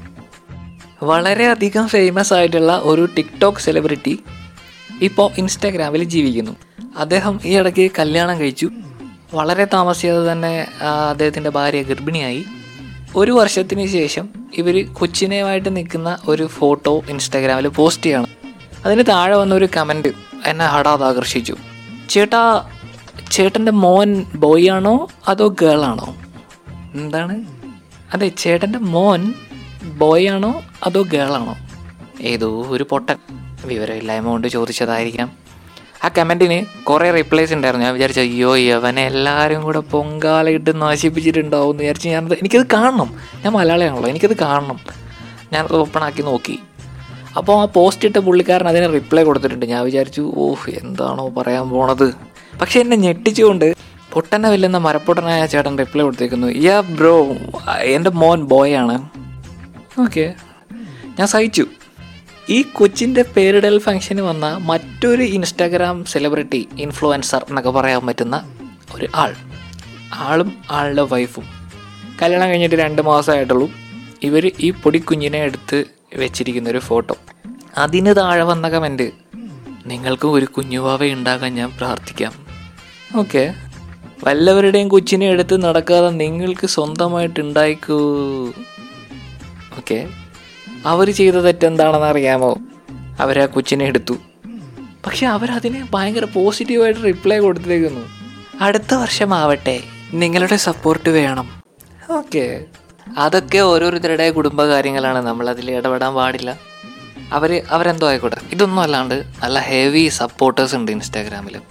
വളരെയധികം 1.04 1.88
ഫേമസ് 1.88 2.34
ആയിട്ടുള്ള 2.34 2.80
ഒരു 2.84 3.10
ടിക്ടോക്ക് 3.18 3.60
സെലിബ്രിറ്റി 3.60 4.20
ഇപ്പോൾ 5.02 5.32
ഇൻസ്റ്റാഗ്രാമിൽ 5.38 6.04
ജീവിക്കുന്നു. 6.04 6.56
അദ്ദേഹം 6.98 7.40
ഈ 7.46 7.58
ഇടയ്ക്ക് 7.58 7.92
കല്യാണം 8.00 8.40
കഴിച്ചു. 8.40 8.70
വളരെ 9.34 9.66
താമസിയാതെ 9.66 10.32
തന്നെ 10.32 10.68
അദ്ദേഹത്തിന്റെ 11.10 11.50
ഭാര്യ 11.50 11.82
ഗർഭിണിയായി. 11.84 12.46
ഒരു 13.16 13.32
വർഷത്തിന് 13.32 13.88
ശേഷം 13.88 14.30
ഇവർ 14.54 14.94
കൊച്ചിനെയുമായിട്ട് 14.94 15.76
നിൽക്കുന്ന 15.76 16.18
ഒരു 16.28 16.48
ഫോട്ടോ 16.48 17.02
ഇൻസ്റ്റാഗ്രാമിൽ 17.10 17.68
പോസ്റ്റ് 17.68 18.06
ചെയ്യണം. 18.06 18.28
അതിന് 18.86 19.04
താഴെ 19.10 19.36
വന്ന 19.36 19.56
ഒരു 19.56 19.68
കമന്റ് 19.78 20.10
എന്നെ 20.46 20.66
ഹടാത് 20.66 21.04
ആകർഷിച്ചു. 21.04 21.56
ചേട്ടാ 22.10 22.70
ചേട്ടന്റെ 23.32 23.72
മോൻ 23.72 24.26
ബോയ് 24.36 24.70
ആണോ 24.70 25.08
അതോ 25.28 25.56
ഗേൾ 25.62 25.82
ആണോ? 25.82 26.16
എന്താണ്? 26.94 27.46
അതെ 28.14 28.28
ചേട്ടന്റെ 28.28 28.80
മോൻ 28.80 29.34
ബോയ് 29.98 30.28
ആണോ 30.28 30.64
അതോ 30.84 31.02
ഗേൾ 31.02 31.32
ആണോ? 31.32 31.56
ഏതോ 32.22 32.66
ഒരു 32.70 32.86
പൊട്ടൻ. 32.90 33.16
വിവരമില്ലായ്മ 33.66 34.26
കൊണ്ട് 34.26 34.48
ചോദിച്ചതായിരിക്കാം. 34.48 35.32
ആ 36.04 36.10
കമന്റിന് 36.18 36.84
കുറേ 36.84 37.12
റിപ്ലൈസ് 37.12 37.54
ഉണ്ടായിരുന്നു. 37.54 37.86
ഞാൻ 37.86 37.94
വിചാരിച്ചു 37.94 38.22
അയ്യോ 38.22 38.56
യവനെ 38.58 39.06
എല്ലാവരും 39.06 39.64
കൂടെ 39.64 39.80
പൊങ്കാലയിട്ട് 39.80 40.82
നശിപ്പിച്ചിട്ടുണ്ടാവും 40.82 41.72
എന്ന് 41.72 41.84
വിചാരിച്ച് 41.84 42.10
ഞാനത് 42.10 42.34
എനിക്കത് 42.34 42.68
കാണണം. 42.74 43.16
ഞാൻ 43.44 43.54
മലയാളിയാണല്ലോ 43.54 44.10
എനിക്കത് 44.10 44.38
കാണണം. 44.38 44.80
ഞാനത് 45.54 45.76
ഓപ്പൺ 45.76 46.04
ആക്കി 46.04 46.22
നോക്കി. 46.22 46.60
അപ്പോൾ 47.38 47.62
ആ 47.62 47.66
പോസ്റ്റ് 47.66 48.08
ഇട്ട 48.08 48.18
പുള്ളിക്കാരൻ 48.18 48.68
അതിന് 48.68 48.94
റിപ്ലൈ 48.94 49.24
കൊടുത്തിട്ടുണ്ട്. 49.24 49.66
ഞാൻ 49.66 49.86
വിചാരിച്ചു 49.86 50.34
ഓഹ് 50.38 50.70
എന്താണോ 50.70 51.30
പറയാൻ 51.30 51.70
പോണത്? 51.70 52.14
പക്ഷേ 52.62 52.80
എന്നെ 52.80 52.98
ഞെട്ടിച്ചുകൊണ്ട് 52.98 53.76
പൊട്ടനെ 54.14 54.50
വെല്ലുന്ന 54.50 54.78
മരപ്പൊട്ടനായ 54.78 55.46
ചേട്ടൻ 55.46 55.78
റിപ്ലൈ 55.78 56.04
കൊടുത്തേക്കുന്നു 56.04 56.48
യാ 56.48 56.80
ബ്രോ 56.80 57.36
എന്റെ 57.82 58.10
മോൻ 58.10 58.44
ബോയാണ് 58.44 59.10
ഓക്കെ 60.02 60.34
ഞാൻ 61.20 61.28
സഹിച്ചു. 61.28 61.66
ഈ 62.50 62.62
കൊച്ചിന്റെ 62.62 63.26
പേരിടൽ 63.38 63.80
ഫംഗ്ഷന് 63.80 64.22
വന്ന 64.22 64.58
മറ്റൊരു 64.62 65.24
ഇൻസ്റ്റാഗ്രാം 65.24 66.06
സെലിബ്രിറ്റി 66.06 66.70
ഇൻഫ്ലുവൻസർ 66.80 67.46
എന്നൊക്കെ 67.50 67.70
പറയാൻ 67.70 68.06
പറ്റുന്ന 68.06 68.56
ഒരു 68.96 69.08
ആൾ. 69.16 69.36
ആളും 70.14 70.58
ആളുടെ 70.72 71.02
വൈഫും 71.02 71.44
കല്യാണം 72.22 72.50
കഴിഞ്ഞിട്ട് 72.50 72.76
രണ്ട് 72.76 73.02
മാസമായിട്ടുള്ളൂ. 73.02 73.70
ഇവർ 74.24 74.52
ഈ 74.60 74.72
പൊടിക്കുഞ്ഞിനെ 74.72 75.40
എടുത്ത് 75.40 75.84
വെച്ചിരിക്കുന്ന 76.16 76.70
ഒരു 76.70 76.78
ഫോട്ടോ 76.78 77.18
അതിന് 77.78 78.16
താഴെ 78.16 78.44
വന്ന 78.44 78.70
കമന്റ് 78.70 79.12
നിങ്ങൾക്കും 79.86 80.32
ഒരു 80.32 80.46
കുഞ്ഞുവാവ 80.46 81.06
ഉണ്ടാകാൻ 81.06 81.56
ഞാൻ 81.56 81.72
പ്രാർത്ഥിക്കാം. 81.78 82.34
ഓക്കെ. 83.16 83.54
വല്ലവരുടെയും 84.24 84.88
കൊച്ചിനെ 84.88 85.26
എടുത്ത് 85.26 85.64
നടക്കാതെ 85.64 86.10
നിങ്ങൾക്ക് 86.10 86.68
സ്വന്തമായിട്ട് 86.68 87.40
ഉണ്ടായിക്കൂ. 87.40 88.00
ഓക്കെ. 89.78 90.08
അവർ 90.86 91.12
ചെയ്ത 91.12 91.34
തെറ്റെന്താണെന്ന് 91.34 92.08
അറിയാമോ? 92.08 92.58
അവർ 93.20 93.40
ആ 93.40 93.46
കൊച്ചിനെ 93.46 93.86
എടുത്തു. 93.86 94.14
പക്ഷെ 95.06 95.26
അവരതിനെ 95.26 95.88
ഭയങ്കര 95.92 96.24
പോസിറ്റീവായിട്ട് 96.24 97.04
റിപ്ലൈ 97.04 97.38
കൊടുത്തേക്കുന്നു. 97.38 98.08
അടുത്ത 98.62 98.94
വർഷമാവട്ടെ 98.94 99.80
നിങ്ങളുടെ 100.14 100.56
സപ്പോർട്ട് 100.56 101.10
വേണം. 101.10 101.62
ഓക്കെ. 102.12 102.66
അതൊക്കെ 103.18 103.58
ഓരോരുത്തരുടെ 103.58 104.32
കുടുംബകാര്യങ്ങളാണ്. 104.32 105.18
നമ്മൾ 105.18 105.50
അതിൽ 105.50 105.72
ഇടപെടാൻ 105.72 106.14
പാടില്ല. 106.14 106.60
അവർ 107.34 107.62
അവരെന്തോ 107.70 108.08
ആയിക്കോട്ടെ. 108.08 108.38
ഇതൊന്നും 108.52 108.84
അല്ലാണ്ട് 108.84 109.24
നല്ല 109.44 109.60
ഹെവി 109.60 110.08
സപ്പോർട്ടേഴ്സ് 110.08 110.76
ഉണ്ട് 110.76 110.92
ഇൻസ്റ്റാഗ്രാമിൽ 110.92 111.62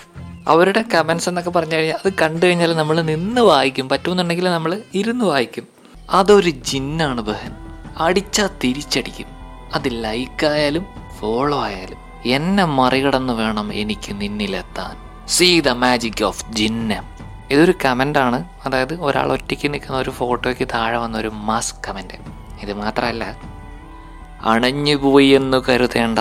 അവരുടെ 0.49 0.85
കമൻസ് 0.95 1.29
എന്നൊക്കെ 1.29 1.51
പറഞ്ഞു 1.51 1.75
കഴിഞ്ഞാൽ 1.75 1.99
അത് 2.07 2.13
കണ്ടു 2.23 2.47
കഴിഞ്ഞാൽ 2.47 2.77
നമ്മൾ 2.77 3.03
നിന്ന് 3.03 3.41
വായിക്കും. 3.41 3.89
പറ്റുമെന്നുണ്ടെങ്കിൽ 3.89 4.51
നമ്മൾ 4.51 4.81
ഇരുന്ന് 4.95 5.25
വായിക്കും. 5.25 5.65
അതൊരു 6.11 6.51
ജിന്നാണ് 6.51 7.21
ബഹൻ. 7.21 7.68
അടിച്ചാൽ 8.01 8.49
തിരിച്ചടിക്കും. 8.65 9.27
അത് 9.75 10.05
ലൈക്കായാലും 10.05 10.87
ഫോളോ 11.21 11.63
ആയാലും 11.63 11.99
എന്നെ 12.25 12.65
മറികടന്ന് 12.65 13.33
വേണം 13.33 13.75
എനിക്ക് 13.75 14.21
നിന്നിലെത്താൻ. 14.21 15.27
See 15.27 15.61
the 15.61 15.69
magic 15.69 16.25
of 16.25 16.53
Jinnah. 16.53 17.03
ഇതൊരു 17.51 17.75
കമന്റാണ് 17.85 18.45
അതായത് 18.67 19.01
ഒരാൾ 19.01 19.33
ഒറ്റയ്ക്ക് 19.33 19.73
നിൽക്കുന്ന 19.73 19.99
ഒരു 19.99 20.11
ഫോട്ടോയ്ക്ക് 20.11 20.69
താഴെ 20.75 20.97
വന്ന 20.97 21.19
ഒരു 21.19 21.29
മാസ് 21.29 21.75
കമന്റ് 21.89 22.15
ഇത് 22.63 22.73
മാത്രമല്ല 22.73 23.39
അണഞ്ഞുപോയി 24.43 25.29
എന്ന് 25.29 25.63
കരുതേണ്ട 25.69 26.19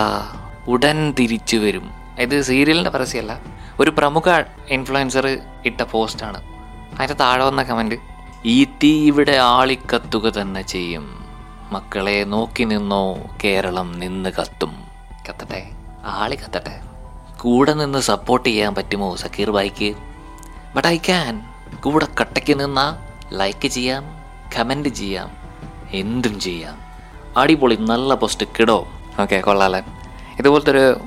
ഉടൻ 0.67 1.13
തിരിച്ചു 1.19 1.57
വരും. 1.57 1.91
ഇത് 2.19 2.41
സീരിയലിന്റെ 2.41 2.89
പരസ്യമല്ല 2.89 3.39
ഒരു 3.79 3.89
പ്രമുഖ 3.89 4.29
ഇൻഫ്ലുവൻസർ 4.69 5.39
ഇട്ട 5.65 5.81
പോസ്റ്റാണ് 5.81 6.41
അതിന്റെ 6.93 7.13
താഴെ 7.13 7.43
വന്ന 7.43 7.63
കമന്റ് 7.63 7.95
ഈ 8.45 8.65
തീ 8.65 9.07
ഇവിടെ 9.07 9.37
ആളിക്കത്തുക 9.37 10.29
തന്നെ 10.29 10.61
ചെയ്യും. 10.61 11.26
മക്കളെ 11.71 12.23
നോക്കി 12.23 12.63
നിന്നോ 12.63 13.17
കേരളം 13.43 13.99
നിന്ന് 13.99 14.29
കത്തും. 14.29 14.87
കത്തട്ടെ? 15.29 15.69
ആളി 16.05 16.35
കത്തട്ടെ? 16.35 16.81
കൂടെ 17.41 17.73
നിന്ന് 17.73 17.99
സപ്പോർട്ട് 17.99 18.49
ചെയ്യാൻ 18.49 18.75
പറ്റുമോ 18.75 19.15
സക്കീർ 19.15 19.51
ബായിക്ക് 19.51 19.95
ബട്ട് 20.75 20.87
ഐ 20.87 20.97
ക്യാൻ 20.97 21.41
കൂടെ 21.81 22.07
കട്ടയ്ക്ക് 22.21 22.59
നിന്നാ 22.59 22.97
ലൈക്ക് 23.31 23.67
ചെയ്യാം 23.67 24.03
കമന്റ് 24.57 24.89
ചെയ്യാം 24.89 25.31
എന്തും 25.91 26.39
ചെയ്യാം. 26.39 26.79
അടിപൊളി 27.37 27.75
നല്ല 27.75 28.13
പോസ്റ്റ് 28.13 28.45
കിടോ? 28.59 28.87
ഓക്കെ 29.21 29.41
കൊള്ളാലൻ 29.41 29.83
ഇതുപോലത്തെ 30.39 30.71
ഒരു 30.71 30.97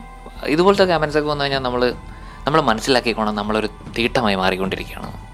ഇതുപോലത്തെ 0.46 0.84
കമൻസ് 0.84 1.18
ഒക്കെ 1.18 1.28
വന്നു 1.28 1.44
കഴിഞ്ഞാൽ 1.44 1.60
നമ്മൾ 1.60 1.94
നമ്മൾ 2.44 2.60
മനസ്സിലാക്കിക്കോണം 2.60 3.34
നമ്മളൊരു 3.34 3.66
തീട്ടമായി 3.98 4.34
മാറിക്കൊണ്ടിരിക്കുകയാണ്. 4.34 5.29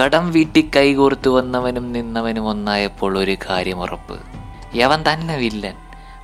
കടം 0.00 0.32
വീട്ടി 0.32 0.70
കൈകോർത്തു 0.76 1.30
വന്നവനും 1.30 1.92
നിന്നവനും 1.92 2.48
ഒന്നായപ്പോൾ 2.48 3.18
ഒരു 3.18 3.36
കാര്യം 3.50 3.80
ഉറപ്പ്. 3.80 4.20
യവൻ 4.74 5.04
തന്നെ 5.12 5.36
വില്ലൻ. 5.36 5.74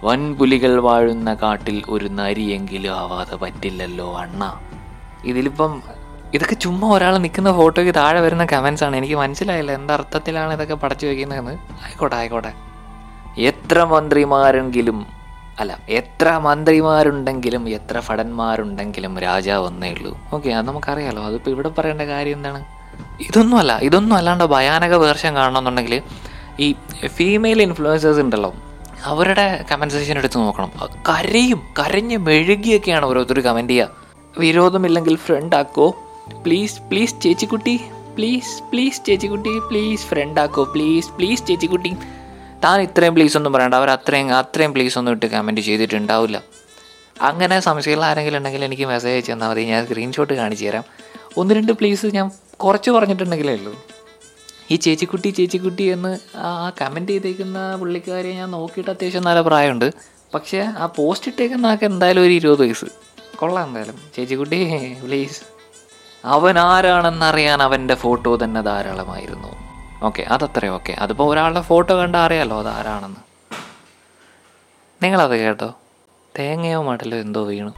വൻപുലികൾ 0.05 0.81
വാഴുന്ന 0.81 1.35
കാട്ടിൽ 1.35 1.83
ഒരു 1.89 2.09
നരിയെങ്കിലും 2.09 2.97
ആവാതെ 2.97 3.37
പറ്റില്ലല്ലോ 3.37 4.19
അണ്ണ. 4.19 4.61
ഇതിലിപ്പം 5.25 5.83
ഇതൊക്കെ 6.35 6.55
ചുമ്മാ 6.55 6.89
ഒരാൾ 6.89 7.19
നിൽക്കുന്ന 7.19 7.53
ഫോട്ടോയ്ക്ക് 7.53 7.95
താഴെ 7.95 8.21
വരുന്ന 8.21 8.45
കമൻസ് 8.45 8.85
ആണ്. 8.85 8.97
എനിക്ക് 8.97 9.15
മനസ്സിലായില്ല 9.15 9.73
എന്തർത്ഥത്തിലാണ് 9.73 10.53
ഇതൊക്കെ 10.53 10.75
പടച്ചു 10.75 11.07
വയ്ക്കുന്നതെന്ന് 11.07 11.53
ആയിക്കോട്ടെ 11.85 12.17
ആയിക്കോട്ടെ. 12.17 12.53
എത്ര 13.39 13.85
മന്ത്രിമാരെങ്കിലും 13.85 15.07
അല്ല 15.61 15.79
എത്ര 15.89 16.37
മന്ത്രിമാരുണ്ടെങ്കിലും 16.37 17.69
എത്ര 17.69 18.03
ഭടന്മാരുണ്ടെങ്കിലും 18.09 19.19
രാജാവ് 19.19 19.67
ഒന്നേ 19.67 19.91
ഉള്ളൂ. 19.93 20.19
ഓക്കെ 20.33 20.49
അത് 20.49 20.69
നമുക്കറിയാലോ. 20.69 21.25
അതിപ്പോൾ 21.25 21.51
ഇവിടെ 21.51 21.69
പറയേണ്ട 21.69 22.03
കാര്യം 22.03 22.37
എന്താണ്? 22.37 22.82
ഇതൊന്നുമല്ല 23.21 23.79
ഇതൊന്നും 23.83 24.17
അല്ലാണ്ട് 24.17 24.45
ഭയാനക 24.45 24.95
വേർഷൻ 24.95 25.35
കാണണമെന്നുണ്ടെങ്കിൽ 25.37 26.03
ഈ 26.61 26.75
ഫീമെയിൽ 27.07 27.63
ഇൻഫ്ലുവൻസേഴ്സ് 27.63 28.21
ഉണ്ടല്ലോ 28.21 28.55
അവരുടെ 29.05 29.65
കമന്റ് 29.73 29.95
സെക്ഷൻ 29.95 30.19
എടുത്ത് 30.19 30.39
നോക്കണം. 30.39 30.73
കരയും 31.09 31.75
കരഞ്ഞ് 31.79 32.17
മെഴുകിയൊക്കെയാണ് 32.17 33.07
ഓരോരുത്തർ 33.07 33.41
കമന്റ് 33.41 33.73
ചെയ്യുക. 33.73 33.91
വിരോധമില്ലെങ്കിൽ 34.39 35.17
ഫ്രണ്ട് 35.17 35.57
ആക്കോ. 35.57 35.91
പ്ലീസ് 36.45 36.81
പ്ലീസ് 36.81 37.15
ചേച്ചിക്കുട്ടി 37.21 37.81
പ്ലീസ് 38.17 38.63
പ്ലീസ് 38.63 39.05
ചേച്ചിക്കുട്ടി 39.07 39.59
പ്ലീസ് 39.59 40.07
ഫ്രണ്ട് 40.07 40.41
ആക്കോ. 40.41 40.65
പ്ലീസ് 40.65 41.11
പ്ലീസ് 41.11 41.47
ചേച്ചിക്കുട്ടി. 41.47 41.97
താൻ 42.65 42.81
ഇത്രയും 42.81 43.15
പ്ലീസ് 43.15 43.37
ഒന്നും 43.37 43.53
പറയണ്ട. 43.53 43.75
അവർ 43.75 43.91
അത്രയും 43.91 44.35
അത്രയും 44.35 44.73
പ്ലീസ് 44.73 44.99
ഒന്നും 44.99 45.13
ഇട്ട് 45.13 45.27
കമന്റ് 45.27 45.61
ചെയ്തിട്ടുണ്ടാവില്ല. 45.61 46.43
അങ്ങനെ 47.21 47.61
സംശയമുള്ള 47.61 48.07
ആരെങ്കിലും 48.07 48.37
ഉണ്ടെങ്കിൽ 48.37 48.65
എനിക്ക് 48.65 48.85
മെസ്സേജ് 48.85 49.15
അയച്ചു 49.15 49.33
തന്നാൽ 49.33 49.51
മതി. 49.51 49.63
ഞാൻ 49.63 49.87
സ്ക്രീൻഷോട്ട് 49.87 50.33
കാണിച്ചു 50.33 50.67
തരാം. 50.67 50.85
ഒന്ന് 51.37 51.55
രണ്ട് 51.55 51.73
പ്ലീസ് 51.73 52.07
ഞാൻ 52.07 52.31
കുറച്ച് 52.65 52.91
പറഞ്ഞിട്ടുണ്ടെങ്കിലേ 52.91 53.57
ഉള്ളൂ. 53.57 53.87
ഈ 54.71 54.77
ചേച്ചിക്കുട്ടി 54.77 55.29
ചേച്ചിക്കുട്ടി 55.29 55.83
എന്ന് 55.83 56.19
ആ 56.37 56.73
കമന്റ് 56.81 57.13
ചെയ്തേക്കുന്ന 57.13 57.77
പുള്ളിക്കാരെ 57.77 58.33
ഞാൻ 58.33 58.51
നോക്കിയിട്ട് 58.51 58.91
അത്യാവശ്യം 58.91 59.23
നല്ല 59.23 59.41
പ്രായമുണ്ട്. 59.41 59.93
പക്ഷേ 60.35 60.61
ആ 60.61 60.87
പോസ്റ്റ് 60.87 61.31
ഇട്ടേക്കുന്ന 61.31 61.67
ആൾക്ക് 61.67 61.85
എന്തായാലും 61.85 62.23
ഒരു 62.23 62.33
ഇരുപത് 62.33 62.61
വയസ്സ്. 62.61 62.85
കൊള്ളാം 63.37 63.67
എന്തായാലും. 63.67 63.99
ചേച്ചിക്കുട്ടി 64.17 64.59
പ്ലീസ് 65.05 65.43
അവൻ 66.25 66.59
ആരാണെന്നറിയാൻ 66.59 67.63
അവന്റെ 67.63 67.95
ഫോട്ടോ 67.95 68.39
തന്നെ 68.45 68.61
ധാരാളമായിരുന്നു. 68.61 69.49
ഓക്കെ 70.03 70.23
അതത്രേ 70.23 70.69
ഓക്കെ 70.69 70.93
അതിപ്പോൾ 70.93 71.33
ഒരാളുടെ 71.33 71.61
ഫോട്ടോ 71.61 71.95
കണ്ട 71.95 72.17
അറിയാലോ 72.17 72.59
അത് 72.59 72.69
ആരാണെന്ന്. 72.69 73.21
നിങ്ങളത് 75.03 75.37
കേട്ടോ. 75.41 75.75
തേങ്ങയോ 76.39 76.83
മടലോ 76.83 77.19
എന്തോ 77.19 77.45
വീണു. 77.45 77.75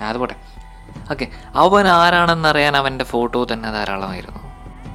അത് 0.00 0.16
പോട്ടെ. 0.16 0.47
ഓക്കെ 1.12 1.26
അവൻ 1.62 1.86
ആരാണെന്നറിയാൻ 1.88 2.76
അവന്റെ 2.76 3.04
ഫോട്ടോ 3.04 3.46
തന്നെ 3.52 3.70
ധാരാളമായിരുന്നു. 3.72 4.42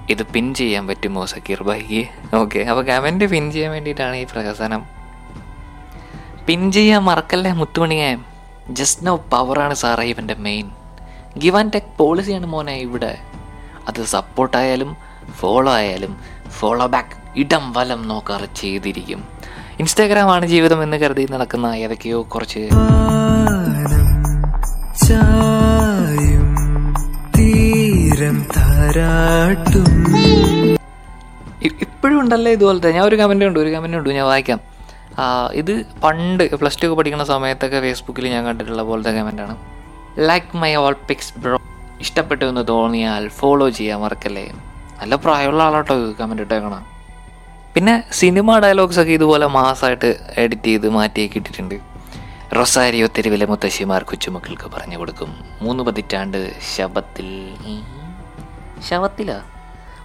ഇത് 0.09 0.23
പിൻ 0.33 0.53
ചെയ്യാൻ 0.53 0.87
പറ്റുമോ 0.87 1.25
സക്കീർ 1.25 1.63
ഭായിക്ക്? 1.63 2.01
ഓക്കെ 2.35 2.59
അപ്പോൾ 2.59 2.83
കമന്റ് 2.83 3.25
പിൻ 3.25 3.51
ചെയ്യാൻ 3.51 3.71
വേണ്ടിയിട്ടാണ് 3.71 4.15
ഈ 4.15 4.25
പ്രഹസനം. 4.31 4.81
പിൻ 6.47 6.71
ചെയ്യാൻ 6.71 7.03
മറക്കല്ലേ 7.03 7.51
മുത്തുമണിയായ 7.51 8.17
ജസ്റ്റ് 8.69 9.05
നോ 9.07 9.15
പവറാണ് 9.33 9.73
സാറേ 9.73 10.05
ഇവന്റെ 10.13 10.35
മെയിൻ 10.47 10.67
ഗിവ് 11.37 11.57
ആൻഡ് 11.57 11.73
ടെക് 11.73 11.91
പോളിസിയാണ് 11.97 12.45
മോനെ 12.45 12.75
ഇവിടെ. 12.77 13.13
അത് 13.87 14.01
സപ്പോർട്ടായാലും 14.15 14.91
ഫോളോ 15.39 15.71
ആയാലും 15.71 16.13
ഫോളോ 16.57 16.87
ബാക്ക് 16.87 17.15
ഇടം 17.41 17.63
വലം 17.73 18.01
നോക്കാറ് 18.07 18.47
ചെയ്തിരിക്കും. 18.61 19.21
ഇൻസ്റ്റാഗ്രാം 19.79 20.29
ആണ് 20.31 20.45
ജീവിതം 20.45 20.83
എന്ന് 20.83 20.97
കരുതി 20.97 21.27
നടക്കുന്ന 21.31 21.67
ഏതൊക്കെയോ 21.83 22.19
കുറച്ച് 22.33 22.63
താരാട്ടും 28.95 29.85
ഇപ്പോഴും 31.85 32.17
ഉണ്ടല്ലേ 32.21 32.51
ഇതുപോലത്തെ? 32.55 32.89
ഞാൻ 32.95 33.03
ഒരു 33.09 33.17
കമന്റ് 33.21 33.45
ഉണ്ട് 33.49 33.57
ഒരു 33.63 33.69
കമന്റ് 33.73 33.97
ഉണ്ട് 33.99 34.09
ഞാൻ 34.17 34.25
വായിക്കാം. 34.31 34.59
ഇത് 35.61 35.71
പണ്ട് 36.03 36.43
പ്ലസ് 36.61 36.79
ടു 36.81 36.85
ഒക്കെ 36.87 36.95
പഠിക്കുന്ന 36.99 37.25
സമയത്തൊക്കെ 37.31 37.79
ഫേസ്ബുക്കിൽ 37.85 38.25
ഞാൻ 38.33 38.43
കണ്ടിട്ടുള്ള 38.47 38.83
പോലത്തെ 38.89 39.11
കമന്റാണ് 39.17 39.55
like 40.29 40.57
my 40.63 40.71
all 40.81 40.95
pics 41.09 41.31
bro 41.43 41.57
ഇഷ്ടപ്പെട്ടു 42.05 42.43
എന്ന് 42.51 42.63
തോന്നിയാൽ 42.73 43.23
ഫോളോ 43.39 43.67
ചെയ്യാൻ 43.79 43.99
മറക്കല്ലേ? 44.03 44.43
നല്ല 44.99 45.15
പ്രായമുള്ള 45.23 45.61
ആളാട്ടോ 45.67 45.95
ഇത് 46.01 46.11
കമന്റ് 46.21 46.43
ഇട്ടേക്കണം. 46.45 46.83
പിന്നെ 47.75 47.95
സിനിമ 48.21 48.57
ഡയലോഗ്സ് 48.65 49.01
ഒക്കെ 49.03 49.13
ഇതുപോലെ 49.19 49.47
മാസമായിട്ട് 49.57 50.11
എഡിറ്റ് 50.43 50.69
ചെയ്ത് 50.71 50.87
മാറ്റിയൊക്കെ 50.97 51.37
ഇട്ടിട്ടുണ്ട്. 51.41 51.77
റൊസാരിയോ 52.59 53.07
തെരുവിലെ 53.17 53.45
മുത്തശ്ശിമാർ 53.51 54.01
കൊച്ചുമക്കൾക്ക് 54.09 54.67
പറഞ്ഞു 54.75 54.97
കൊടുക്കും. 55.01 55.29
മൂന്ന് 55.65 55.83
പതിറ്റാണ്ട് 55.89 56.39
ശബത്തിൽ 56.73 57.29
ശവത്തിലാ? 58.89 59.37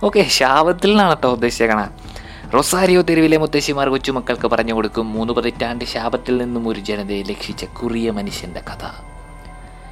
ഓക്കെ 0.07 0.23
ശാപത്തിൽ 0.39 0.91
നിന്നാണ് 0.91 1.13
കേട്ടോ 1.15 1.29
ഉദ്ദേശിച്ചേക്കണ. 1.37 1.83
റൊസാരിയോ 2.55 3.01
തെരുവിലെ 3.09 3.37
മുത്തശ്ശിമാർ 3.43 3.87
കൊച്ചുമക്കൾക്ക് 3.95 4.47
പറഞ്ഞു 4.53 4.75
കൊടുക്കും 4.77 5.07
മൂന്ന് 5.17 5.33
പതിറ്റാണ്ട് 5.39 5.85
ശാപത്തിൽ 5.95 6.35
നിന്നും 6.43 6.65
ഒരു 6.71 6.81
ജനതയെ 6.89 7.23
ലക്ഷിച്ച 7.31 7.65
കുറിയ 7.79 8.11
മനുഷ്യന്റെ 8.19 8.63
കഥ. 8.71 8.85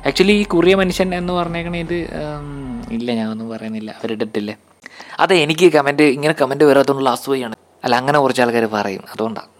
ആക്ച്വലി 0.08 0.34
ഈ 0.42 0.44
കുറിയ 0.54 0.74
മനുഷ്യൻ 0.80 1.08
എന്ന് 1.20 1.32
പറഞ്ഞേക്കണേ 1.38 1.80
ഇത് 1.86 1.98
ഇല്ല 2.96 3.08
ഞാൻ 3.18 3.28
ഒന്നും 3.34 3.46
പറയുന്നില്ല. 3.52 3.90
അവരുടെ 4.00 4.24
അടുത്തില്ലേ? 4.24 4.54
അതെ 5.22 5.36
എനിക്ക് 5.44 5.66
കമന്റ് 5.76 6.06
ഇങ്ങനെ 6.16 6.34
കമന്റ് 6.40 6.64
വരാത്തതുകൊണ്ടുള്ള 6.70 7.10
അസൂയാണ് 7.16 7.56
അല്ല 7.84 7.94
അങ്ങനെ 8.02 8.18
കുറച്ച് 8.24 8.42
ആൾക്കാർ 8.44 8.66
പറയും. 8.78 9.04
അതുകൊണ്ടാണ് 9.12 9.50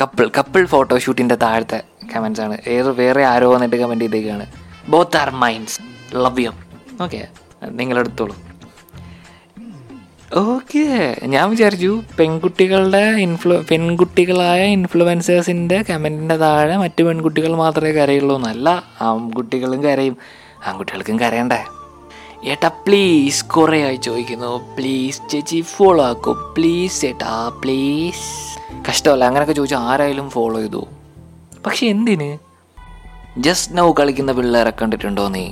കപ്പിൾ 0.00 0.26
കപ്പിൾ 0.38 0.62
ഫോട്ടോഷൂട്ടിന്റെ 0.74 1.36
താഴത്തെ 1.42 1.78
കമൻസ് 2.12 2.40
ആണ്. 2.44 2.56
ഏത് 2.74 2.90
വേറെ 3.00 3.22
ആരോ 3.32 3.48
വന്നിട്ട് 3.54 3.76
കമന്റ് 3.82 4.04
ചെയ്തേക്കാണ്. 4.04 4.46
Both 4.92 5.18
are 5.22 5.30
minds 5.44 5.78
love 6.24 6.44
you 6.44 6.52
okay 7.00 7.28
നിങ്ങളെടുത്തോളൂ. 7.68 8.34
Okay 10.34 11.16
ഞാൻ 11.26 11.50
വിചാരിച്ചു 11.50 12.02
പെൺകുട്ടികളുടെ 12.18 13.02
ഇൻഫ്ലു 13.24 13.64
പെൺകുട്ടികളായ 13.70 14.62
ഇൻഫ്ലുവൻസേഴ്സിന്റെ 14.64 15.84
കമന്റിന്റെ 15.90 16.36
താഴെ 16.36 16.76
മറ്റു 16.76 17.02
പെൺകുട്ടികൾ 17.04 17.56
മാത്രമേ 17.56 17.92
കരയുള്ളൂ 17.92 18.36
എന്നല്ല 18.36 18.84
ആൺകുട്ടികളും 19.00 19.84
കരയും 19.84 20.16
ആൺകുട്ടികൾക്കും 20.66 21.20
കരയണ്ടേ? 21.20 21.60
ഏട്ടാ 22.50 22.68
പ്ലീസ് 22.68 23.44
കുറേ 23.44 23.82
ആയി 23.82 23.96
ചോദിക്കുന്നു. 23.96 24.56
പ്ലീസ് 24.78 25.20
ചേച്ചി 25.30 25.60
ഫോളോ 25.60 26.04
ആക്കൂ. 26.04 26.32
പ്ലീസ് 26.32 27.06
ഏട്ടാ 27.06 27.52
പ്ലീസ് 27.64 28.24
കഷ്ടമല്ല 28.90 29.24
അങ്ങനെയൊക്കെ 29.24 29.52
ചോദിച്ചാൽ 29.52 29.78
ആരായാലും 29.78 30.30
ഫോളോ 30.30 30.60
ചെയ്തു? 30.60 30.86
പക്ഷെ 31.66 31.86
എന്തിന്? 31.86 32.38
ജസ്റ്റ് 33.38 33.78
നൗ 33.78 33.92
കളിക്കുന്ന 33.92 34.32
പിള്ളേരെ 34.32 34.72
കണ്ടിട്ടുണ്ടോ 34.82 35.28
നീ? 35.28 35.44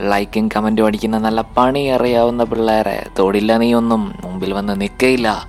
ലൈക്കും 0.00 0.48
കമന്റും 0.48 0.86
അടിക്കുന്ന 0.86 1.18
നല്ല 1.18 1.40
പണി 1.40 1.88
അറിയാവുന്ന 1.88 2.44
പിള്ളേരെ. 2.44 3.06
തോടില്ല 3.18 3.56
നീ 3.56 3.74
ഒന്നും 3.74 4.14
മുമ്പിൽ 4.24 4.52
വന്ന് 4.52 4.80
നിൽക്കയില്ല. 4.80 5.48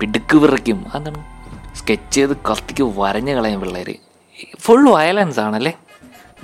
പിടുക്ക് 0.00 0.36
വിറയ്ക്കും. 0.36 0.86
അതാണ് 0.94 1.24
സ്കെച്ച് 1.76 2.14
ചെയ്ത് 2.14 2.36
കത്തിക്ക് 2.36 2.82
വരഞ്ഞു 2.82 3.34
കളയും 3.34 3.60
പിള്ളേർ 3.60 3.94
ഫുൾ 4.60 4.90
വയലൻസ് 4.90 5.40
ആണല്ലേ? 5.40 5.72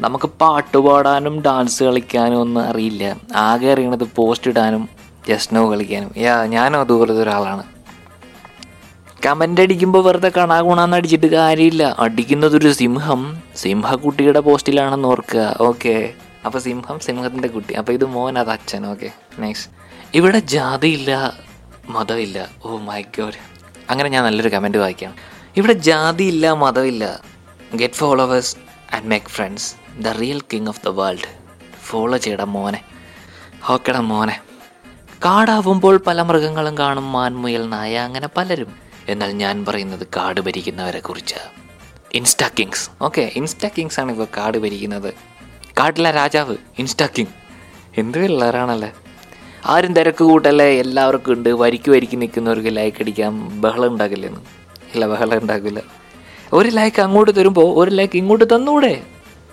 നമുക്ക് 0.01 0.27
പാട്ട് 0.27 0.79
പാടാനും 0.79 1.43
ഡാൻസ് 1.43 1.85
കളിക്കാനും 1.85 2.41
ഒന്നും 2.41 2.63
അറിയില്ല. 2.63 3.17
ആകെ 3.37 3.67
അറിയണത് 3.67 4.05
പോസ്റ്റ് 4.17 4.51
ഇടാനും 4.51 4.89
ജസ്റ്റ് 5.29 5.57
നോ 5.57 5.73
കളിക്കാനും. 5.73 6.11
യാ 6.17 6.45
ഞാനും 6.45 6.81
അതുപോലത്തെ 6.81 7.21
ഒരാളാണ്. 7.21 7.65
കമന്റ് 9.27 9.61
അടിക്കുമ്പോൾ 9.61 10.05
വെറുതെ 10.05 10.33
കണാകുണാന്ന് 10.37 10.97
അടിച്ചിട്ട് 10.97 11.27
കാര്യമില്ല. 11.27 11.95
അടിക്കുന്നതൊരു 11.99 12.73
സിംഹം. 12.73 13.43
സിംഹക്കുട്ടിയുടെ 13.57 14.41
പോസ്റ്റിലാണെന്ന് 14.41 15.09
ഓർക്കുക. 15.09 15.57
ഓക്കെ 15.61 16.15
അപ്പോൾ 16.47 16.59
സിംഹം 16.59 16.99
സിംഹത്തിന്റെ 16.99 17.49
കുട്ടി. 17.49 17.75
അപ്പോൾ 17.75 17.93
ഇത് 17.93 18.05
മോൻ 18.05 18.39
അത് 18.39 18.51
അച്ഛൻ. 18.51 18.87
ഓക്കെ 18.87 19.11
നെക്സ്റ്റ് 19.39 19.73
ഇവിടെ 20.15 20.39
ജാതിയില്ല 20.39 21.39
മതമില്ല. 21.89 22.49
ഓ 22.65 22.79
മൈ 22.79 23.03
ഗോഡ് 23.03 23.35
അങ്ങനെ 23.91 24.09
ഞാൻ 24.09 24.25
നല്ലൊരു 24.25 24.49
കമന്റ് 24.49 24.79
വായിക്കാം. 24.79 25.15
ഇവിടെ 25.57 25.73
ജാതിയില്ല 25.73 26.53
മതമില്ല. 26.53 27.21
Get 27.75 27.95
followers 27.95 28.57
and 28.95 29.07
make 29.07 29.27
friends 29.27 29.75
the 29.99 30.09
real 30.09 30.41
king 30.41 30.69
of 30.69 30.81
the 30.87 30.89
world 30.89 31.29
follow 31.85 32.17
ചെയ്യടാ 32.17 32.45
മോനെ. 32.45 32.81
ഓക്കെടാ 33.71 34.01
മോനെ. 34.01 34.41
കാടാവുമ്പോൾ 35.25 35.97
പല 35.97 36.23
മൃഗങ്ങളും 36.23 36.79
കാണും 36.79 37.13
മാൻമുയൽ 37.13 37.69
നായ 37.69 37.99
അങ്ങനെ 37.99 38.29
പലരും. 38.37 38.73
എന്നാൽ 39.09 39.33
ഞാൻ 39.33 39.65
പറയുന്നത് 39.65 40.07
കാട് 40.17 40.41
ഭരിക്കുന്നവരെ 40.41 41.01
കുറിച്ച്. 41.01 41.35
Insta 42.15 42.51
kings 42.59 42.91
okay 43.03 43.33
insta 43.37 43.69
kings 43.79 44.01
ആണ് 44.01 44.13
ഇപ്പോൾ 44.13 44.27
കാട് 44.37 44.59
ഭരിക്കുന്നത്. 44.59 45.15
കാട്ടിലെ 45.79 46.11
രാജാവ് 46.11 46.57
ഇൻസ്റ്റാ 46.79 47.07
കിങ്. 47.07 47.33
എന്ത് 47.99 48.19
പിള്ളേരാണല്ലേ 48.23 48.91
ആരും 49.73 49.93
തിരക്ക് 49.95 50.25
കൂട്ടല്ലേ 50.25 50.67
എല്ലാവർക്കും 50.81 51.33
ഉണ്ട്. 51.33 51.49
വരിക്ക് 51.49 51.91
വരിക്ക് 51.91 52.17
നിൽക്കുന്നവർക്ക് 52.23 52.77
ലൈക്ക് 52.77 52.97
അടിക്കാം. 53.01 53.61
ബഹളം 53.61 53.89
ഉണ്ടാക്കില്ലെന്ന്. 53.93 54.41
ഇല്ല 54.95 55.07
ബഹളം 55.07 55.39
ഉണ്ടാക്കില്ല. 55.43 55.81
ഒരു 56.53 56.69
ലൈക്ക് 56.69 57.01
അങ്ങോട്ട് 57.03 57.33
തരുമ്പോൾ 57.37 57.69
ഒരു 57.81 57.91
ലൈക്ക് 57.91 58.17
ഇങ്ങോട്ട് 58.17 58.45
തന്നൂടെ? 58.55 59.03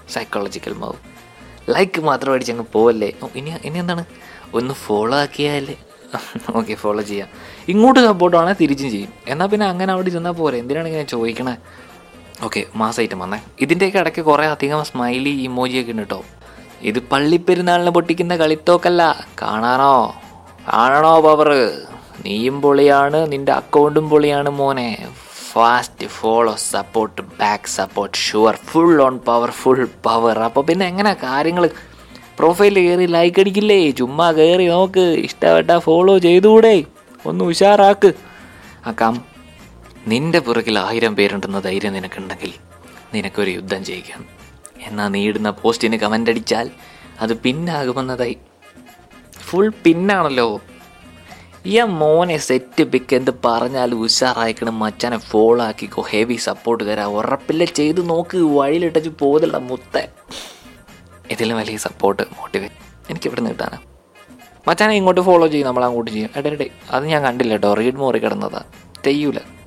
സൈക്കോളജിക്കൽ 0.10 0.74
മാവ്. 0.74 1.00
ലൈക്ക് 1.70 2.02
മാത്രം 2.02 2.34
അടിച്ച് 2.34 2.52
അങ്ങ് 2.52 2.66
പോവല്ലേ 2.74 3.14
ഇനി 3.36 3.52
ഇനി 3.66 3.78
എന്താണ്? 3.78 4.06
ഒന്ന് 4.54 4.74
ഫോളോ 4.74 5.18
ആക്കിയാലേ. 5.18 5.76
ഓക്കെ 6.56 6.76
ഫോളോ 6.76 7.02
ചെയ്യാം. 7.02 7.30
ഇങ്ങോട്ട് 7.68 8.00
സപ്പോർട്ടാണെങ്കിൽ 8.00 8.60
തിരിച്ചും 8.62 8.90
ചെയ്യും. 8.92 9.14
എന്നാൽ 9.28 9.48
പിന്നെ 9.48 9.66
അങ്ങനെ 9.66 9.94
അവിടെ 9.94 10.10
ചെന്നാൽ 10.10 10.32
പോരെ? 10.32 10.58
എന്തിനാണ് 10.58 10.88
ഇങ്ങനെ 10.88 11.08
ചോദിക്കണേ? 11.16 11.56
ഓക്കെ 12.46 12.62
മാസ് 12.80 13.00
ഐറ്റം 13.04 13.20
വന്നേ. 13.24 13.40
ഇതിന്റെയൊക്കെ 13.64 14.00
ഇടയ്ക്ക് 14.04 14.22
കുറേ 14.30 14.46
അധികം 14.54 14.84
സ്മൈലി 14.90 15.34
ഇമോജിയൊക്കെ 15.48 15.92
ഉണ്ട് 15.96 16.04
കേട്ടോ 16.04 16.20
ഇത് 16.90 17.00
പള്ളിപ്പെരുന്നാളിന് 17.12 17.92
പൊട്ടിക്കുന്ന 17.98 18.36
കളിത്തോക്കല്ല. 18.42 19.02
കാണാനോ 19.42 19.96
കാണണോ 20.72 21.14
പവർ 21.26 21.50
നീയും 22.26 22.56
പൊളിയാണ് 22.64 23.20
നിന്റെ 23.32 23.52
അക്കൗണ്ടും 23.60 24.06
പൊളിയാണ് 24.10 24.50
മോനെ. 24.60 24.90
Fast 25.54 26.08
follow 26.18 26.54
support 26.72 27.22
back 27.40 27.72
support 27.78 28.18
sure 28.26 28.56
full 28.70 28.94
on 29.06 29.16
power 29.30 29.52
full 29.62 29.82
power 30.08 30.38
അപ്പോൾ 30.48 30.64
പിന്നെ 30.70 30.86
എങ്ങനെ 30.92 31.14
കാര്യങ്ങൾ 31.24 31.66
പ്രൊഫൈൽ 32.40 32.76
കയറി 32.86 33.06
ലൈക്ക് 33.16 33.40
അടിക്കില്ലേ? 33.42 33.80
ചുമ്മാ 34.00 34.28
കയറി 34.38 34.66
നോക്ക്. 34.74 35.06
ഇഷ്ടപ്പെട്ട 35.28 35.72
ഫോളോ 35.88 36.16
ചെയ്തുകൂടെ 36.28 36.76
ഒന്ന് 37.30 37.44
ഉഷാറാക്ക്. 37.44 38.12
ആക്കാം 38.92 39.16
നിന്റെ 40.08 40.40
പുറകിൽ 40.40 40.80
ആയിരം 40.80 41.16
പേരുണ്ടെന്ന 41.16 41.60
ധൈര്യം 41.60 41.94
നിനക്കുണ്ടെങ്കിൽ 41.94 42.54
നിനക്കൊരു 43.14 43.50
യുദ്ധം 43.50 43.86
ചെയ്യിക്കാം 43.86 44.26
എന്നാൽ 44.82 45.08
നീ 45.08 45.28
ഇടുന്ന 45.28 45.50
പോസ്റ്റിന് 45.50 45.96
കമന്റ് 45.96 46.30
അടിച്ചാൽ 46.30 46.72
അത് 47.22 47.34
പിന്നാകുമെന്നതായി. 47.38 48.38
ഫുൾ 49.40 49.72
പിന്നാണല്ലോ. 49.84 50.62
ഈ 51.66 51.82
മോനെ 51.82 52.38
സെറ്റ് 52.38 52.84
പിക്ക് 52.84 53.16
എന്ത് 53.16 53.32
പറഞ്ഞാലും 53.46 54.02
ഉഷാറായിക്കണം. 54.02 54.80
മച്ചാനെ 54.80 55.18
ഫോളോ 55.18 55.66
ആക്കിക്കോ. 55.66 56.02
ഹെവി 56.02 56.36
സപ്പോർട്ട് 56.36 56.84
തരാം. 56.84 57.10
ഉറപ്പില്ല 57.10 57.64
ചെയ്ത് 57.64 58.10
നോക്ക്. 58.10 58.38
വഴിയിലിട്ടു 58.38 59.10
പോതില്ല 59.20 59.58
മുത്ത. 59.58 60.06
ഇതിലും 61.32 61.58
വലിയ 61.58 61.78
സപ്പോർട്ട് 61.78 62.22
മോട്ടിവേറ്റ് 62.22 62.76
എനിക്ക് 63.10 63.28
ഇവിടെ 63.28 63.42
നിന്ന് 63.42 63.78
മച്ചാനെ 64.68 64.94
ഇങ്ങോട്ട് 64.94 65.22
ഫോളോ 65.22 65.48
ചെയ്യും. 65.48 65.68
നമ്മൾ 65.68 65.86
അങ്ങോട്ട് 65.86 66.12
ചെയ്യും 66.12 66.30
ഇടയിടെ 66.36 66.70
അത് 66.92 67.06
ഞാൻ 67.06 67.24
കണ്ടില്ല 67.24 67.52
കേട്ടോ 67.52 67.74
റീഡ് 67.74 67.96
മോറി 67.96 68.20
കിടന്നതാണ് 68.20 69.61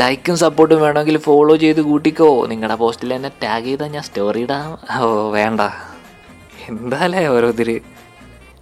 ലൈക്കും 0.00 0.36
സപ്പോർട്ടും 0.36 0.78
വേണമെങ്കിൽ 0.82 1.16
ഫോളോ 1.26 1.56
ചെയ്ത് 1.56 1.80
കൂട്ടിക്കോ. 1.80 2.28
നിങ്ങളുടെ 2.50 2.76
പോസ്റ്റിൽ 2.80 3.10
എന്നെ 3.14 3.30
ടാഗ് 3.42 3.64
ചെയ്താൽ 3.64 3.90
ഞാൻ 3.96 4.02
സ്റ്റോറി 4.02 4.40
ഇടാം. 4.40 4.70
ഓ 5.00 5.06
വേണ്ട. 5.30 5.60
എന്താലേ 6.68 7.26
ഓരോരുത്തര് 7.26 7.76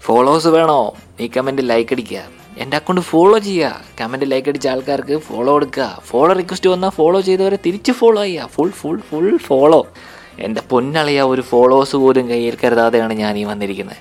ഫോളോവേഴ്സ് 0.07 0.49
വേണോ? 0.49 0.81
ഈ 1.20 1.27
കമന്റ് 1.37 1.62
ലൈക്ക് 1.70 1.92
അടിക്കുക 1.94 2.23
എന്റെ 2.59 2.77
അക്കൗണ്ട് 2.77 3.01
ഫോളോ 3.01 3.38
ചെയ്യുക 3.38 3.81
കമന്റ് 4.01 4.27
ലൈക്ക് 4.33 4.49
അടിച്ച 4.49 4.66
ആൾക്കാർക്ക് 4.68 5.16
ഫോളോ 5.18 5.53
കൊടുക്കുക 5.53 5.87
ഫോളോ 6.05 6.33
റിക്വസ്റ്റ് 6.33 6.70
വന്നാൽ 6.70 6.88
ഫോളോ 6.88 7.20
ചെയ്തവരെ 7.20 7.59
തിരിച്ച് 7.66 7.92
ഫോളോ 7.92 8.23
ചെയ്യുക 8.23 8.51
ഫുൾ 8.55 8.70
ഫുൾ 8.81 8.99
ഫുൾ 9.11 9.37
ഫോളോ 9.37 9.81
എന്റെ 10.38 10.61
പൊന്നളിയ 10.70 11.23
ഒരു 11.23 11.42
ഫോളോവേഴ്സ് 11.42 11.97
പോലും 11.97 12.29
കയ്യിൽ 12.29 12.57
കരുതാതെയാണ് 12.64 13.14
ഞാൻ 13.14 13.38
ഈ 13.38 13.44
വന്നിരിക്കുന്നത് 13.44 13.97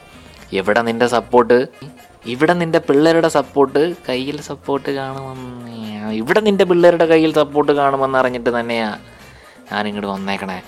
എവിടെ 0.53 0.81
നിന്റെ 0.81 1.07
സപ്പോർട്ട് 1.07 1.57
ഇവിടെ 2.25 2.53
നിന്റെ 2.53 2.79
പിള്ളേരുടെ 2.79 3.27
സപ്പോർട്ട് 3.27 3.95
കയ്യിൽ 4.09 4.41
സപ്പോർട്ട് 4.41 4.89
കാണുമെന്ന്. 4.89 6.11
ഇവിടെ 6.13 6.39
നിന്റെ 6.39 6.65
പിള്ളേരുടെ 6.65 7.05
കയ്യിൽ 7.05 7.33
സപ്പോർട്ട് 7.33 7.71
കാണുമെന്ന് 7.71 8.17
അറിഞ്ഞിട്ട് 8.17 8.59
തന്നെയാ 8.59 8.97
ഞാനിങ്ങോട്ട് 9.71 10.07
വന്നേക്കണേ. 10.07 10.61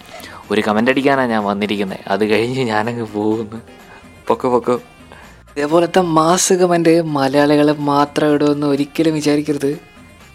ഒരു 0.52 0.62
കമന്റ് 0.68 0.92
അടിക്കാനാണ് 0.92 1.32
ഞാൻ 1.32 1.44
വന്നിരിക്കുന്നത് 1.44 2.00
അത് 2.08 2.26
കഴിഞ്ഞ് 2.26 2.64
ഞാനങ്ങ് 2.64 3.08
പോകുന്നു. 3.14 3.62
പൊക്കോ 4.28 4.52
പൊക്കോ. 4.52 4.82
ഇതേപോലത്തെ 5.58 6.02
മാസ് 6.02 6.54
കമന്റ് 6.54 7.02
മലയാളികളെ 7.02 7.74
മാത്രം 7.74 8.34
ഇടുമെന്ന് 8.34 8.68
ഒരിക്കലും 8.68 9.14
വിചാരിക്കരുത്. 9.14 9.80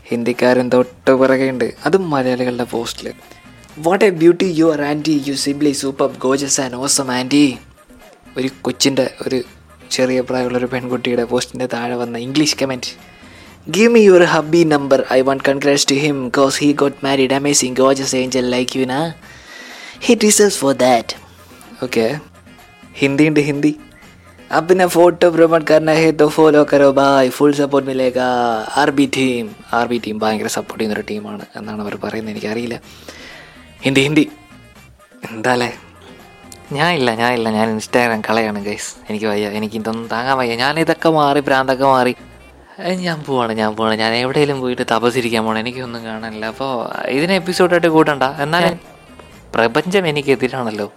ഹിന്ദിക്കാരൻ 0.05 0.69
തൊട്ട് 0.69 1.21
പിറകെയുണ്ട്. 1.21 1.75
അതും 1.87 2.11
മലയാളികളുടെ 2.11 2.65
പോസ്റ്റിൽ 2.65 3.13
what 3.79 4.05
a 4.05 4.11
beauty 4.11 4.45
you 4.45 4.73
are 4.73 4.83
aunty 4.83 5.25
you 5.27 5.35
simply 5.35 5.73
super 5.73 6.11
gorgeous 6.19 6.61
and 6.61 6.75
awesome 6.75 7.13
aunty 7.13 7.59
ഒരു 8.37 8.51
കൊച്ചിന്റെ 8.63 9.11
ഒരു 9.27 9.43
ചെറിയ 9.90 10.20
പ്രായമുള്ള 10.22 10.58
ഒരു 10.58 10.70
പെൺകുട്ടിയുടെ 10.72 11.26
പോസ്റ്റിൻ്റെ 11.26 11.68
താഴെ 11.74 11.96
വന്ന 11.96 12.18
English 12.20 12.58
comment 12.62 12.92
give 13.70 13.92
me 13.94 14.02
your 14.02 14.24
hubby 14.34 14.62
number 14.74 15.02
I 15.12 15.20
want 15.22 15.44
congrats 15.44 15.90
to 15.90 15.98
him 16.04 16.18
cause 16.30 16.60
he 16.64 16.70
got 16.82 17.02
married 17.06 17.36
amazing 17.36 17.78
gorgeous 17.82 18.16
angel 18.16 18.48
like 18.52 18.78
you 18.80 18.86
നാ 18.88 19.02
he 20.08 20.16
deserves 20.24 20.58
for 20.58 20.74
that 20.82 21.14
okay 21.84 22.06
Hindi 23.00 23.26
ഉണ്ട് 23.30 23.42
ഹിന്ദി 23.48 23.74
अब 24.50 24.64
बिना 24.64 24.86
फोटो 24.88 25.28
प्रमोट 25.32 25.64
करना 25.64 25.94
है 25.94 26.10
तो 26.14 26.26
follow 26.30 26.60
കരോ 26.70 26.90
bye 26.98 27.30
full 27.30 27.54
support 27.54 27.88
മിലേഗ 27.90 28.18
R 28.82 28.90
B 28.92 29.06
team 29.16 29.46
R 29.74 29.86
B 29.88 29.98
team 29.98 30.18
ഭയങ്കര 30.20 30.50
support 30.56 30.80
ചെയ്യുന്നൊരു 30.80 31.06
ടീമാണ് 31.10 31.46
എന്നാണ് 31.58 31.82
അവർ 31.82 31.96
പറയുന്നത് 32.04 32.34
എനിക്കറിയില്ല 32.34 32.76
ഹിന്ദി 33.82 34.02
ഹിന്ദി 34.02 34.26
എന്താലേ 35.30 35.70
ഞാൻ 35.89 35.89
ഞാൻ 36.73 36.95
ഇല്ല 36.95 37.15
ഞാൻ 37.15 37.71
ഇൻസ്റ്റാഗ്രാം 37.71 38.21
കളയാണ് 38.21 38.65
ഗൈസ് 38.65 38.97
എനിക്ക് 39.11 39.27
വയ്യ. 39.27 39.49
എനിക്ക് 39.49 39.77
ഇതൊന്നും 39.77 40.09
താങ്ങാൻ 40.09 40.37
വയ്യ. 40.39 40.55
ഞാൻ 40.55 40.81
ഇതൊക്കെ 40.81 41.09
മാറി 41.09 41.41
പ്രാന്തൊക്കെ 41.41 41.85
മാറി. 41.85 42.15
ഞാൻ 42.81 43.23
പോവാണ് 43.23 43.53
ഞാൻ 43.53 43.77
പോവാണ്. 43.77 43.95
ഞാൻ 43.95 44.13
എവിടെയെങ്കിലും 44.15 44.61
പോയിട്ട് 44.61 44.83
തപസിരിക്കാൻ 44.93 45.45
പോകണം 45.45 45.59
എനിക്കൊന്നും 45.59 46.05
കാണാനില്ല. 46.05 46.47
അപ്പോൾ 46.47 46.73
ഇതിനെ 47.09 47.35
എപ്പിസോഡായിട്ട് 47.35 47.87
കൂട്ടണ്ട. 47.87 48.23
എന്നാൽ 48.23 48.79
പ്രപഞ്ചം 49.55 50.07
എനിക്കെതിരാണല്ലോ. 50.07 50.93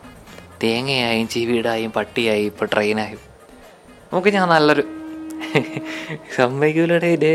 തേങ്ങയായും 0.63 1.27
ചീവീടായും 1.27 1.91
പട്ടിയായും 1.91 2.45
ഇപ്പോൾ 2.45 2.67
ട്രെയിനായും 2.73 3.19
നമുക്ക് 4.13 4.29
ഞാൻ 4.33 4.49
നല്ലൊരു 4.49 4.83
സമ്മതിക്കൂലടേ 6.35 7.15
ഡേ. 7.15 7.33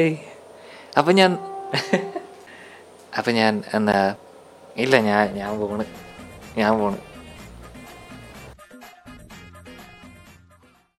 അപ്പം 0.98 1.14
ഞാൻ 1.14 1.38
അപ്പം 3.18 3.34
ഞാൻ 3.34 3.62
എന്താ 3.74 4.14
ഇല്ല 4.76 5.00
ഞാൻ 5.00 5.34
ഞാൻ 5.34 5.60
പോണ്. 5.60 5.84
ഞാൻ 6.58 6.78
പോണ്. 6.80 7.07